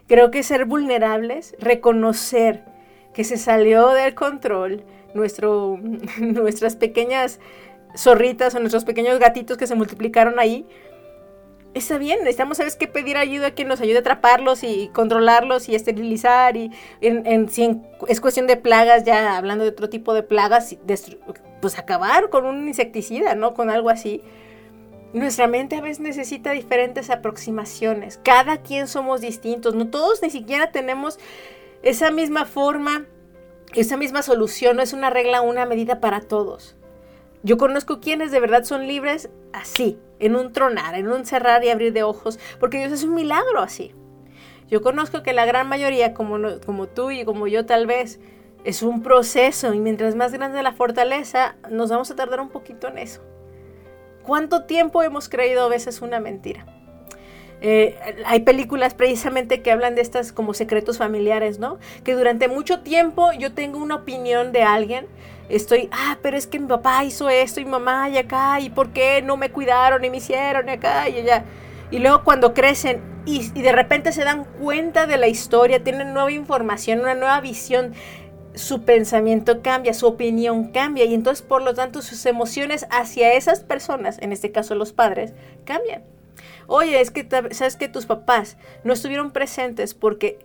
Creo 0.06 0.30
que 0.30 0.42
ser 0.42 0.66
vulnerables, 0.66 1.54
reconocer 1.58 2.64
que 3.14 3.24
se 3.24 3.36
salió 3.36 3.88
del 3.88 4.14
control 4.14 4.84
nuestro, 5.14 5.78
nuestras 6.18 6.76
pequeñas 6.76 7.40
zorritas 7.96 8.54
o 8.54 8.60
nuestros 8.60 8.84
pequeños 8.84 9.18
gatitos 9.18 9.56
que 9.56 9.66
se 9.66 9.74
multiplicaron 9.74 10.38
ahí, 10.38 10.66
está 11.74 11.98
bien, 11.98 12.20
necesitamos, 12.20 12.58
¿sabes 12.58 12.76
qué? 12.76 12.86
Pedir 12.86 13.16
ayuda 13.16 13.48
a 13.48 13.50
quien 13.52 13.68
nos 13.68 13.80
ayude 13.80 13.96
a 13.96 14.00
atraparlos 14.00 14.62
y 14.62 14.90
controlarlos 14.92 15.68
y 15.68 15.74
esterilizar. 15.74 16.56
Y 16.56 16.70
en, 17.00 17.48
si 17.48 17.80
es 18.08 18.20
cuestión 18.20 18.46
de 18.46 18.56
plagas, 18.56 19.04
ya 19.04 19.36
hablando 19.36 19.64
de 19.64 19.70
otro 19.70 19.88
tipo 19.88 20.14
de 20.14 20.22
plagas, 20.22 20.76
pues 21.60 21.78
acabar 21.78 22.30
con 22.30 22.44
un 22.44 22.68
insecticida, 22.68 23.34
¿no? 23.34 23.54
Con 23.54 23.70
algo 23.70 23.90
así. 23.90 24.22
Nuestra 25.12 25.46
mente 25.46 25.76
a 25.76 25.82
veces 25.82 26.00
necesita 26.00 26.52
diferentes 26.52 27.10
aproximaciones. 27.10 28.18
Cada 28.22 28.58
quien 28.58 28.88
somos 28.88 29.20
distintos. 29.20 29.74
No 29.74 29.88
todos 29.88 30.22
ni 30.22 30.30
siquiera 30.30 30.72
tenemos 30.72 31.18
esa 31.82 32.10
misma 32.10 32.46
forma, 32.46 33.06
esa 33.74 33.96
misma 33.96 34.22
solución. 34.22 34.76
No 34.76 34.82
es 34.82 34.92
una 34.92 35.10
regla, 35.10 35.42
una 35.42 35.66
medida 35.66 36.00
para 36.00 36.22
todos. 36.22 36.76
Yo 37.42 37.56
conozco 37.58 38.00
quienes 38.00 38.30
de 38.30 38.40
verdad 38.40 38.64
son 38.64 38.86
libres 38.86 39.30
así, 39.52 39.98
en 40.20 40.36
un 40.36 40.52
tronar, 40.52 40.94
en 40.94 41.08
un 41.08 41.26
cerrar 41.26 41.64
y 41.64 41.70
abrir 41.70 41.92
de 41.92 42.04
ojos, 42.04 42.38
porque 42.60 42.78
Dios 42.78 42.92
es 42.92 43.02
un 43.02 43.14
milagro 43.14 43.60
así. 43.60 43.92
Yo 44.68 44.80
conozco 44.80 45.22
que 45.22 45.32
la 45.32 45.44
gran 45.44 45.68
mayoría, 45.68 46.14
como, 46.14 46.38
como 46.64 46.86
tú 46.86 47.10
y 47.10 47.24
como 47.24 47.46
yo 47.46 47.66
tal 47.66 47.86
vez, 47.86 48.20
es 48.64 48.82
un 48.82 49.02
proceso 49.02 49.74
y 49.74 49.80
mientras 49.80 50.14
más 50.14 50.32
grande 50.32 50.62
la 50.62 50.72
fortaleza, 50.72 51.56
nos 51.68 51.90
vamos 51.90 52.10
a 52.10 52.16
tardar 52.16 52.40
un 52.40 52.48
poquito 52.48 52.88
en 52.88 52.98
eso. 52.98 53.20
¿Cuánto 54.22 54.64
tiempo 54.64 55.02
hemos 55.02 55.28
creído 55.28 55.64
a 55.64 55.68
veces 55.68 56.00
una 56.00 56.20
mentira? 56.20 56.64
Eh, 57.60 57.96
hay 58.26 58.40
películas 58.40 58.94
precisamente 58.94 59.62
que 59.62 59.70
hablan 59.70 59.94
de 59.94 60.00
estas 60.00 60.32
como 60.32 60.54
secretos 60.54 60.98
familiares, 60.98 61.58
¿no? 61.58 61.78
Que 62.02 62.14
durante 62.14 62.48
mucho 62.48 62.80
tiempo 62.80 63.32
yo 63.32 63.52
tengo 63.52 63.78
una 63.78 63.96
opinión 63.96 64.52
de 64.52 64.62
alguien, 64.62 65.06
estoy, 65.56 65.88
ah, 65.92 66.18
pero 66.22 66.36
es 66.36 66.46
que 66.46 66.58
mi 66.58 66.66
papá 66.66 67.04
hizo 67.04 67.28
esto 67.28 67.60
y 67.60 67.64
mamá 67.64 68.08
y 68.08 68.18
acá, 68.18 68.60
y 68.60 68.70
por 68.70 68.90
qué 68.90 69.22
no 69.22 69.36
me 69.36 69.50
cuidaron 69.50 70.04
y 70.04 70.10
me 70.10 70.18
hicieron 70.18 70.68
y 70.68 70.72
acá 70.72 71.08
y 71.08 71.18
allá. 71.18 71.44
Y 71.90 71.98
luego 71.98 72.24
cuando 72.24 72.54
crecen 72.54 73.02
y, 73.24 73.48
de 73.50 73.72
repente 73.72 74.12
se 74.12 74.24
dan 74.24 74.44
cuenta 74.44 75.06
de 75.06 75.18
la 75.18 75.28
historia, 75.28 75.84
tienen 75.84 76.14
nueva 76.14 76.32
información, 76.32 77.00
una 77.00 77.14
nueva 77.14 77.40
visión, 77.40 77.92
su 78.54 78.82
pensamiento 78.82 79.62
cambia, 79.62 79.94
su 79.94 80.06
opinión 80.06 80.72
cambia 80.72 81.04
y 81.04 81.14
entonces 81.14 81.42
por 81.42 81.62
lo 81.62 81.74
tanto 81.74 82.02
sus 82.02 82.26
emociones 82.26 82.86
hacia 82.90 83.32
esas 83.34 83.60
personas, 83.60 84.18
en 84.20 84.32
este 84.32 84.52
caso 84.52 84.74
los 84.74 84.92
padres, 84.92 85.32
cambian. 85.64 86.02
Oye, 86.66 87.00
es 87.00 87.10
que 87.10 87.26
sabes 87.50 87.76
que 87.76 87.88
tus 87.88 88.06
papás 88.06 88.56
no 88.84 88.92
estuvieron 88.92 89.30
presentes 89.30 89.94
porque 89.94 90.38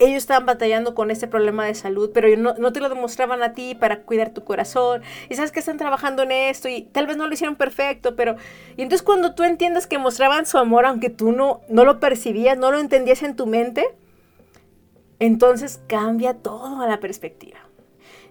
ellos 0.00 0.16
estaban 0.16 0.46
batallando 0.46 0.94
con 0.94 1.10
este 1.10 1.28
problema 1.28 1.66
de 1.66 1.74
salud, 1.74 2.10
pero 2.12 2.34
no, 2.36 2.54
no, 2.54 2.72
te 2.72 2.80
lo 2.80 2.88
demostraban 2.88 3.42
a 3.42 3.52
ti 3.52 3.74
para 3.74 4.02
cuidar 4.02 4.30
tu 4.32 4.44
corazón. 4.44 5.02
Y 5.28 5.34
sabes 5.36 5.52
que 5.52 5.60
están 5.60 5.76
trabajando 5.76 6.22
en 6.22 6.32
esto 6.32 6.68
y 6.68 6.82
tal 6.82 7.06
vez 7.06 7.18
no 7.18 7.26
lo 7.26 7.34
hicieron 7.34 7.54
perfecto, 7.56 8.16
pero... 8.16 8.36
Y 8.78 8.82
entonces 8.82 9.02
cuando 9.02 9.34
tú 9.34 9.44
entiendes 9.44 9.86
que 9.86 9.98
mostraban 9.98 10.46
su 10.46 10.56
amor, 10.56 10.86
aunque 10.86 11.10
tú 11.10 11.32
no, 11.32 11.60
no 11.68 11.84
lo 11.84 12.00
percibías, 12.00 12.56
no 12.56 12.72
lo 12.72 12.78
entendías 12.78 13.22
en 13.22 13.36
tu 13.36 13.46
mente, 13.46 13.86
entonces 15.18 15.80
cambia 15.86 16.34
todo 16.34 16.80
a 16.80 16.88
la 16.88 16.98
perspectiva. 16.98 17.58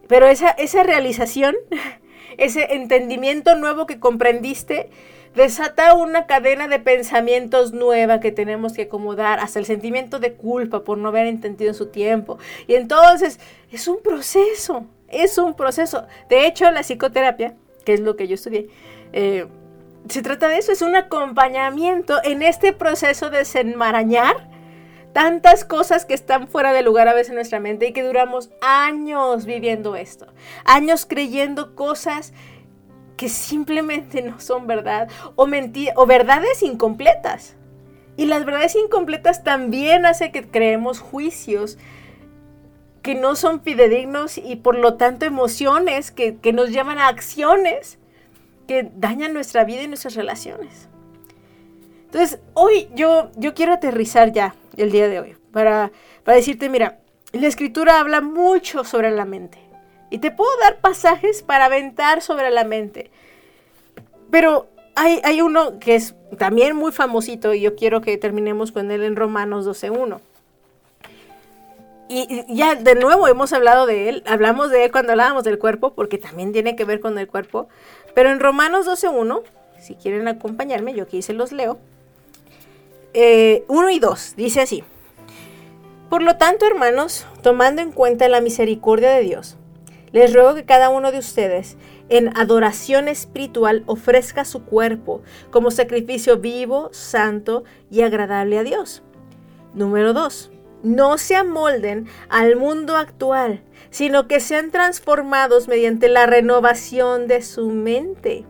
Pero 0.07 0.25
esa, 0.25 0.49
esa 0.49 0.81
realización, 0.81 1.55
ese 2.37 2.73
entendimiento 2.73 3.55
nuevo 3.55 3.85
que 3.85 3.99
comprendiste, 3.99 4.89
desata 5.35 5.93
una 5.93 6.25
cadena 6.25 6.67
de 6.67 6.79
pensamientos 6.79 7.73
nueva 7.73 8.19
que 8.19 8.31
tenemos 8.31 8.73
que 8.73 8.83
acomodar, 8.83 9.39
hasta 9.39 9.59
el 9.59 9.65
sentimiento 9.65 10.19
de 10.19 10.33
culpa 10.33 10.83
por 10.83 10.97
no 10.97 11.09
haber 11.09 11.27
entendido 11.27 11.69
en 11.69 11.75
su 11.75 11.87
tiempo. 11.87 12.37
Y 12.67 12.75
entonces 12.75 13.39
es 13.71 13.87
un 13.87 14.01
proceso, 14.01 14.85
es 15.07 15.37
un 15.37 15.53
proceso. 15.53 16.05
De 16.29 16.45
hecho, 16.45 16.69
la 16.71 16.81
psicoterapia, 16.81 17.55
que 17.85 17.93
es 17.93 17.99
lo 17.99 18.15
que 18.15 18.27
yo 18.27 18.35
estudié, 18.35 18.67
eh, 19.13 19.47
se 20.07 20.21
trata 20.21 20.47
de 20.47 20.57
eso, 20.57 20.71
es 20.71 20.81
un 20.81 20.95
acompañamiento 20.95 22.19
en 22.23 22.41
este 22.41 22.73
proceso 22.73 23.29
de 23.29 23.39
desenmarañar 23.39 24.49
tantas 25.13 25.65
cosas 25.65 26.05
que 26.05 26.13
están 26.13 26.47
fuera 26.47 26.71
de 26.71 26.83
lugar 26.83 27.07
a 27.07 27.13
veces 27.13 27.29
en 27.29 27.35
nuestra 27.35 27.59
mente 27.59 27.87
y 27.87 27.93
que 27.93 28.03
duramos 28.03 28.51
años 28.61 29.45
viviendo 29.45 29.95
esto, 29.95 30.27
años 30.65 31.05
creyendo 31.05 31.75
cosas 31.75 32.33
que 33.19 33.27
simplemente 33.27 34.21
no 34.21 34.39
son 34.39 34.65
verdad 34.65 35.09
o, 35.35 35.43
o 35.43 36.05
verdades 36.05 36.63
incompletas. 36.63 37.57
Y 38.15 38.27
las 38.27 38.45
verdades 38.45 38.77
incompletas 38.77 39.43
también 39.43 40.05
hacen 40.05 40.31
que 40.31 40.47
creemos 40.47 41.01
juicios 41.01 41.77
que 43.01 43.15
no 43.15 43.35
son 43.35 43.61
fidedignos 43.61 44.37
y 44.37 44.55
por 44.55 44.77
lo 44.77 44.93
tanto 44.93 45.25
emociones 45.25 46.11
que, 46.11 46.37
que 46.37 46.53
nos 46.53 46.69
llevan 46.69 46.97
a 46.97 47.09
acciones 47.09 47.99
que 48.69 48.89
dañan 48.95 49.33
nuestra 49.33 49.65
vida 49.65 49.83
y 49.83 49.87
nuestras 49.89 50.15
relaciones. 50.15 50.87
Entonces, 52.05 52.39
hoy 52.53 52.87
yo, 52.95 53.31
yo 53.35 53.53
quiero 53.53 53.73
aterrizar 53.73 54.31
ya 54.31 54.55
el 54.77 54.91
día 54.91 55.09
de 55.09 55.19
hoy 55.19 55.35
para, 55.51 55.91
para 56.23 56.37
decirte, 56.37 56.69
mira, 56.69 56.99
la 57.33 57.47
escritura 57.47 57.99
habla 57.99 58.21
mucho 58.21 58.85
sobre 58.85 59.11
la 59.11 59.25
mente. 59.25 59.68
Y 60.09 60.19
te 60.19 60.31
puedo 60.31 60.49
dar 60.61 60.79
pasajes 60.79 61.43
para 61.43 61.65
aventar 61.65 62.21
sobre 62.21 62.49
la 62.49 62.63
mente. 62.63 63.11
Pero 64.31 64.67
hay, 64.95 65.21
hay 65.23 65.41
uno 65.41 65.79
que 65.79 65.95
es 65.95 66.15
también 66.37 66.75
muy 66.75 66.91
famosito 66.91 67.53
y 67.53 67.61
yo 67.61 67.75
quiero 67.75 68.01
que 68.01 68.17
terminemos 68.17 68.71
con 68.71 68.91
él 68.91 69.03
en 69.03 69.15
Romanos 69.15 69.65
12.1. 69.67 70.19
Y, 72.09 72.43
y 72.47 72.55
ya 72.55 72.73
de 72.75 72.95
nuevo 72.95 73.27
hemos 73.27 73.53
hablado 73.53 73.85
de 73.85 74.09
él, 74.09 74.23
hablamos 74.25 74.71
de 74.71 74.85
él 74.85 74.91
cuando 74.91 75.11
hablábamos 75.11 75.43
del 75.43 75.59
cuerpo, 75.59 75.93
porque 75.93 76.17
también 76.17 76.51
tiene 76.51 76.75
que 76.75 76.85
ver 76.85 76.99
con 76.99 77.17
el 77.19 77.27
cuerpo. 77.27 77.69
Pero 78.15 78.31
en 78.31 78.39
Romanos 78.39 78.87
12.1, 78.87 79.43
si 79.79 79.95
quieren 79.95 80.27
acompañarme, 80.27 80.93
yo 80.93 81.03
aquí 81.03 81.21
se 81.21 81.33
los 81.33 81.51
leo. 81.51 81.79
1 83.13 83.13
eh, 83.13 83.65
y 83.91 83.99
2, 83.99 84.35
dice 84.35 84.61
así. 84.61 84.83
Por 86.09 86.23
lo 86.23 86.37
tanto, 86.37 86.65
hermanos, 86.65 87.25
tomando 87.41 87.81
en 87.81 87.91
cuenta 87.91 88.27
la 88.27 88.41
misericordia 88.41 89.11
de 89.11 89.21
Dios, 89.21 89.57
les 90.11 90.33
ruego 90.33 90.55
que 90.55 90.65
cada 90.65 90.89
uno 90.89 91.11
de 91.11 91.19
ustedes 91.19 91.77
en 92.09 92.35
adoración 92.37 93.07
espiritual 93.07 93.83
ofrezca 93.85 94.45
su 94.45 94.63
cuerpo 94.63 95.21
como 95.51 95.71
sacrificio 95.71 96.37
vivo, 96.37 96.89
santo 96.91 97.63
y 97.89 98.01
agradable 98.01 98.57
a 98.57 98.63
Dios. 98.63 99.03
Número 99.73 100.13
2. 100.13 100.51
No 100.81 101.17
se 101.17 101.35
amolden 101.35 102.07
al 102.29 102.55
mundo 102.55 102.95
actual, 102.95 103.61
sino 103.89 104.27
que 104.27 104.39
sean 104.39 104.71
transformados 104.71 105.67
mediante 105.67 106.07
la 106.07 106.25
renovación 106.25 107.27
de 107.27 107.41
su 107.41 107.67
mente 107.69 108.45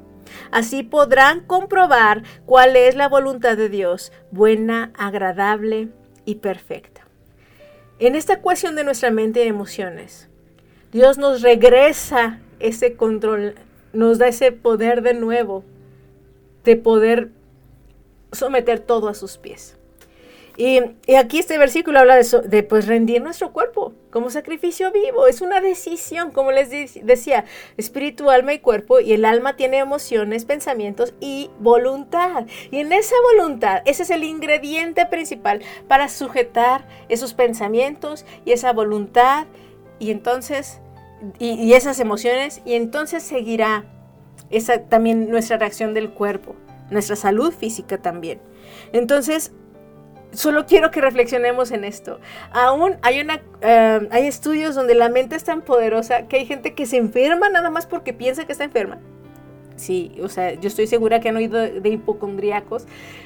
Así 0.52 0.84
podrán 0.84 1.42
comprobar 1.42 2.24
cuál 2.46 2.76
es 2.76 2.96
la 2.96 3.08
voluntad 3.08 3.58
de 3.58 3.70
Dios, 3.70 4.12
buena, 4.32 4.92
agradable 4.98 5.90
y 6.26 6.36
perfecta. 6.36 7.06
En 8.00 8.16
esta 8.16 8.42
cuestión 8.42 8.76
de 8.76 8.84
nuestra 8.84 9.12
mente 9.12 9.44
y 9.44 9.48
emociones, 9.48 10.29
Dios 10.92 11.18
nos 11.18 11.42
regresa 11.42 12.40
ese 12.60 12.96
control, 12.96 13.56
nos 13.94 14.18
da 14.18 14.28
ese 14.28 14.52
poder 14.52 15.02
de 15.02 15.14
nuevo 15.14 15.64
de 16.64 16.76
poder 16.76 17.30
someter 18.32 18.80
todo 18.80 19.08
a 19.08 19.14
sus 19.14 19.38
pies. 19.38 19.80
Y, 20.60 20.82
aquí 21.16 21.40
este 21.40 21.58
versículo 21.58 22.00
habla 22.00 22.18
de, 22.18 22.64
pues 22.64 22.86
rendir 22.86 23.22
nuestro 23.22 23.54
cuerpo 23.54 23.94
como 24.10 24.30
sacrificio 24.30 24.92
vivo. 24.92 25.26
Es 25.26 25.40
una 25.40 25.62
decisión, 25.62 26.32
como 26.32 26.52
les 26.52 26.70
decía, 26.70 27.46
espíritu, 27.78 28.30
alma 28.30 28.52
y 28.52 28.60
cuerpo. 28.60 29.00
Y 29.00 29.14
el 29.14 29.24
alma 29.24 29.56
tiene 29.56 29.78
emociones, 29.78 30.44
pensamientos 30.44 31.14
y 31.22 31.50
voluntad. 31.60 32.46
Y 32.72 32.80
en 32.80 32.92
esa 32.92 33.16
voluntad, 33.32 33.84
ese 33.86 34.04
es 34.04 34.10
el 34.10 34.26
ingrediente 34.26 35.06
principal 35.06 35.62
para 35.88 36.10
sujetar 36.10 36.86
esos 37.08 37.34
pensamientos 37.34 38.26
y 38.44 38.52
esa 38.52 38.74
voluntad. 38.74 39.48
Y 40.00 40.12
entonces, 40.12 40.80
y, 41.40 41.74
esas 41.74 42.00
emociones. 42.00 42.62
Y 42.66 42.74
entonces 42.74 43.24
seguirá 43.24 43.86
esa 44.50 44.82
también 44.84 45.30
nuestra 45.30 45.58
reacción 45.58 45.94
del 45.94 46.10
cuerpo, 46.10 46.56
nuestra 46.90 47.16
salud 47.16 47.54
física 47.54 47.98
también. 47.98 48.40
Entonces, 48.94 49.52
solo 50.32 50.66
quiero 50.66 50.92
que 50.92 51.02
reflexionemos 51.02 51.72
en 51.72 51.84
esto. 51.84 52.20
Aún 52.52 52.98
hay, 53.02 53.22
una, 53.22 53.42
eh, 53.62 54.08
hay 54.12 54.28
estudios 54.28 54.76
donde 54.76 54.96
la 54.96 55.10
mente 55.10 55.36
es 55.36 55.44
tan 55.44 55.62
poderosa 55.62 56.28
que 56.28 56.38
hay 56.38 56.46
gente 56.46 56.74
que 56.74 56.86
se 56.86 56.98
enferma 56.98 57.50
nada 57.50 57.70
más 57.70 57.86
porque 57.86 58.14
piensa 58.14 58.46
que 58.46 58.52
está 58.52 58.64
enferma. 58.64 59.00
Sí, 59.76 60.18
o 60.22 60.28
sea, 60.28 60.54
yo 60.54 60.68
estoy 60.68 60.88
segura 60.88 61.22
que 61.22 61.30
han 61.30 61.38
oído 61.38 61.58
de 61.58 61.90
hipocondríacos. 61.90 62.86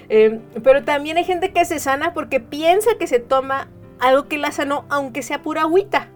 Eh, 0.09 0.39
pero 0.63 0.83
también 0.83 1.17
hay 1.17 1.23
gente 1.23 1.51
que 1.51 1.65
se 1.65 1.79
sana 1.79 2.13
porque 2.13 2.39
piensa 2.39 2.91
que 2.99 3.07
se 3.07 3.19
toma 3.19 3.69
algo 3.99 4.27
que 4.27 4.37
la 4.37 4.51
sanó, 4.51 4.85
aunque 4.89 5.23
sea 5.23 5.41
pura 5.41 5.61
agüita. 5.61 6.09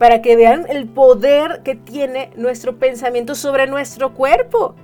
Para 0.00 0.22
que 0.22 0.34
vean 0.34 0.64
el 0.70 0.88
poder 0.88 1.60
que 1.62 1.74
tiene 1.74 2.30
nuestro 2.34 2.78
pensamiento 2.78 3.34
sobre 3.34 3.66
nuestro 3.66 4.14
cuerpo. 4.14 4.74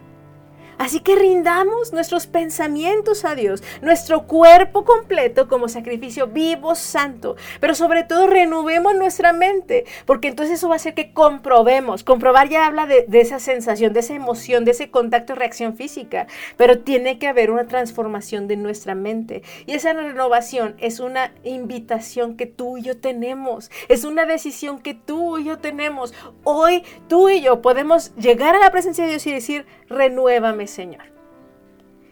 Así 0.79 1.01
que 1.01 1.17
rindamos 1.17 1.93
nuestros 1.93 2.27
pensamientos 2.27 3.25
a 3.25 3.35
Dios, 3.35 3.63
nuestro 3.81 4.27
cuerpo 4.27 4.85
completo 4.85 5.49
como 5.49 5.69
sacrificio 5.69 6.27
vivo, 6.27 6.75
santo, 6.75 7.37
pero 7.61 7.75
sobre 7.75 8.05
todo 8.05 8.27
renovemos 8.27 8.95
nuestra 8.95 9.33
mente, 9.33 9.87
porque 10.05 10.29
entonces 10.29 10.59
eso 10.59 10.69
va 10.69 10.75
a 10.75 10.77
hacer 10.77 10.95
que 10.95 11.13
comprobemos. 11.13 12.05
Comprobar 12.05 12.51
ya 12.51 12.67
habla 12.67 12.87
de, 12.87 13.07
esa 13.13 13.39
sensación, 13.39 13.95
de 13.95 14.01
esa 14.01 14.15
emoción, 14.15 14.65
de 14.65 14.73
ese 14.73 14.91
contacto, 14.91 15.35
reacción 15.35 15.77
física, 15.77 16.27
pero 16.59 16.81
tiene 16.81 17.19
que 17.19 17.29
haber 17.29 17.51
una 17.51 17.67
transformación 17.67 18.47
de 18.47 18.57
nuestra 18.57 18.95
mente. 18.95 19.43
Y 19.65 19.73
esa 19.73 19.95
renovación 19.95 20.75
es 20.79 21.01
una 21.01 21.33
invitación 21.43 22.37
que 22.37 22.47
tú 22.47 22.77
y 22.77 22.83
yo 22.83 22.99
tenemos, 22.99 23.71
es 23.89 24.05
una 24.05 24.27
decisión 24.27 24.81
que 24.81 24.93
tú 24.93 25.39
y 25.39 25.45
yo 25.45 25.59
tenemos. 25.59 26.13
Hoy 26.45 26.85
tú 27.09 27.31
y 27.31 27.41
yo 27.41 27.63
podemos 27.63 28.15
llegar 28.17 28.55
a 28.55 28.59
la 28.59 28.71
presencia 28.71 29.05
de 29.05 29.11
Dios 29.11 29.27
y 29.27 29.33
decir, 29.33 29.67
renuévame 29.89 30.66
Señor. 30.67 31.05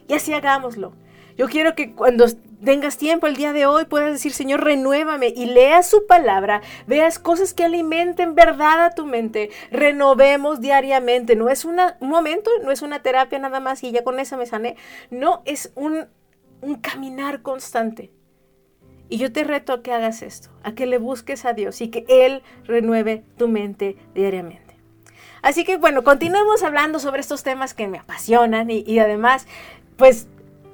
Y 0.09 0.15
así 0.15 0.33
hagámoslo. 0.33 0.93
Yo 1.37 1.49
quiero 1.49 1.75
que 1.75 1.95
cuando 1.95 2.27
tengas 2.65 2.97
tiempo 2.97 3.27
el 3.27 3.37
día 3.37 3.53
de 3.53 3.67
hoy 3.67 3.85
puedas 3.87 4.13
decir, 4.13 4.33
Señor, 4.33 4.63
renuévame 4.63 5.33
y 5.35 5.47
leas 5.47 5.89
su 5.89 6.07
palabra, 6.07 6.63
veas 6.87 7.19
cosas 7.19 7.55
que 7.55 7.65
alimenten 7.65 8.35
verdad 8.35 8.85
a 8.85 8.91
tu 8.91 9.05
mente, 9.05 9.51
renovemos 9.71 10.61
diariamente. 10.61 11.35
No 11.35 11.49
es 11.49 11.65
un 11.65 11.77
momento, 12.01 12.51
no 12.63 12.71
es 12.71 12.83
una 12.83 13.03
terapia 13.03 13.39
nada 13.39 13.61
más 13.61 13.83
y 13.83 13.91
ya 13.91 14.05
con 14.05 14.21
esa 14.21 14.37
me 14.37 14.47
sané. 14.47 14.77
No, 15.11 15.43
es 15.45 15.73
un, 15.75 16.07
un 16.61 16.77
caminar 16.77 17.43
constante. 17.43 18.13
Y 19.09 19.19
yo 19.19 19.33
te 19.33 19.45
reto 19.45 19.73
a 19.73 19.83
que 19.83 19.93
hagas 19.93 20.23
esto, 20.23 20.51
a 20.63 20.75
que 20.75 20.87
le 20.87 20.99
busques 20.99 21.45
a 21.45 21.53
Dios 21.53 21.81
y 21.81 21.89
que 21.89 22.05
Él 22.09 22.43
renueve 22.65 23.25
tu 23.37 23.49
mente 23.49 23.97
diariamente. 24.15 24.64
Así 25.45 25.65
que 25.65 25.77
bueno, 25.77 26.05
continuemos 26.05 26.63
hablando 26.63 26.99
sobre 26.99 27.21
estos 27.21 27.43
temas 27.43 27.75
que 27.75 27.87
me 27.87 27.99
apasionan 27.99 28.71
y, 28.71 28.99
además, 28.99 29.47
pues 29.99 30.27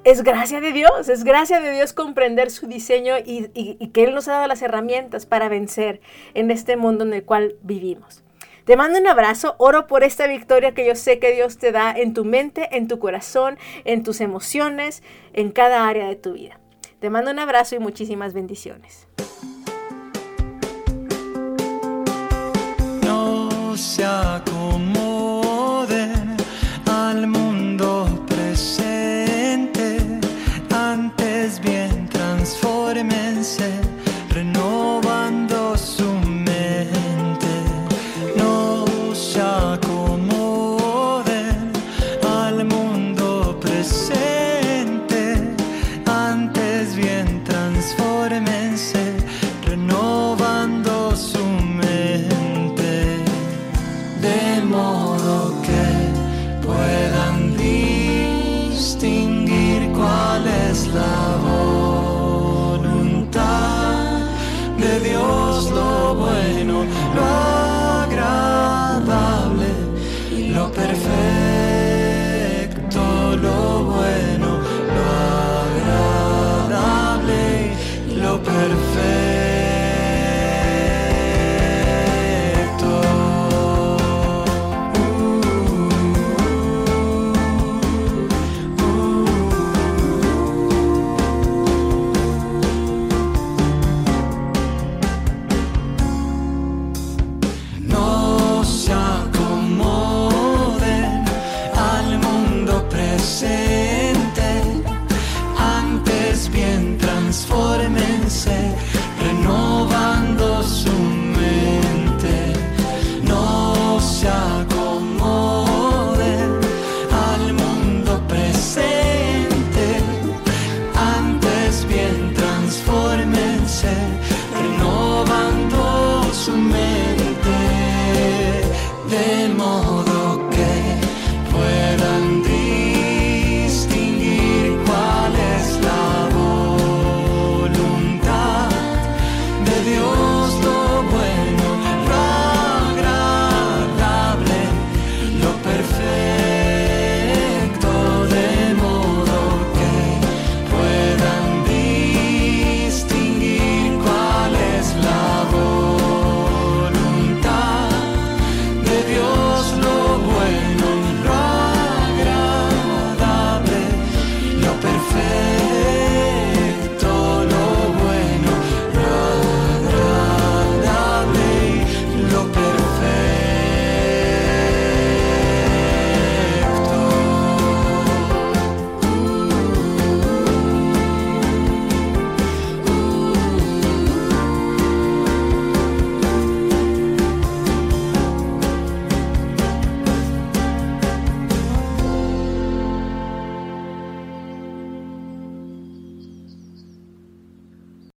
es 0.05 0.23
gracia 0.23 0.61
de 0.61 0.71
Dios, 0.71 1.09
es 1.09 1.25
gracia 1.25 1.59
de 1.59 1.73
Dios 1.73 1.91
comprender 1.91 2.49
su 2.49 2.67
diseño 2.67 3.15
y, 3.17 3.49
que 3.89 4.03
Él 4.05 4.15
nos 4.15 4.29
ha 4.29 4.35
dado 4.35 4.47
las 4.47 4.61
herramientas 4.61 5.25
para 5.25 5.49
vencer 5.49 5.99
en 6.35 6.51
este 6.51 6.77
mundo 6.77 7.03
en 7.03 7.11
el 7.11 7.25
cual 7.25 7.55
vivimos. 7.63 8.23
Te 8.63 8.77
mando 8.77 8.97
un 8.97 9.07
abrazo, 9.07 9.55
oro 9.57 9.87
por 9.87 10.05
esta 10.05 10.25
victoria 10.25 10.73
que 10.73 10.87
yo 10.87 10.95
sé 10.95 11.19
que 11.19 11.33
Dios 11.33 11.57
te 11.57 11.73
da 11.73 11.91
en 11.91 12.13
tu 12.13 12.23
mente, 12.23 12.69
en 12.71 12.87
tu 12.87 12.97
corazón, 12.97 13.57
en 13.83 14.03
tus 14.03 14.21
emociones, 14.21 15.03
en 15.33 15.51
cada 15.51 15.85
área 15.85 16.07
de 16.07 16.15
tu 16.15 16.31
vida. 16.31 16.61
Te 17.01 17.09
mando 17.09 17.31
un 17.31 17.39
abrazo 17.39 17.75
y 17.75 17.79
muchísimas 17.79 18.33
bendiciones. 18.33 19.05
Se 23.81 24.05
acomoden 24.05 25.10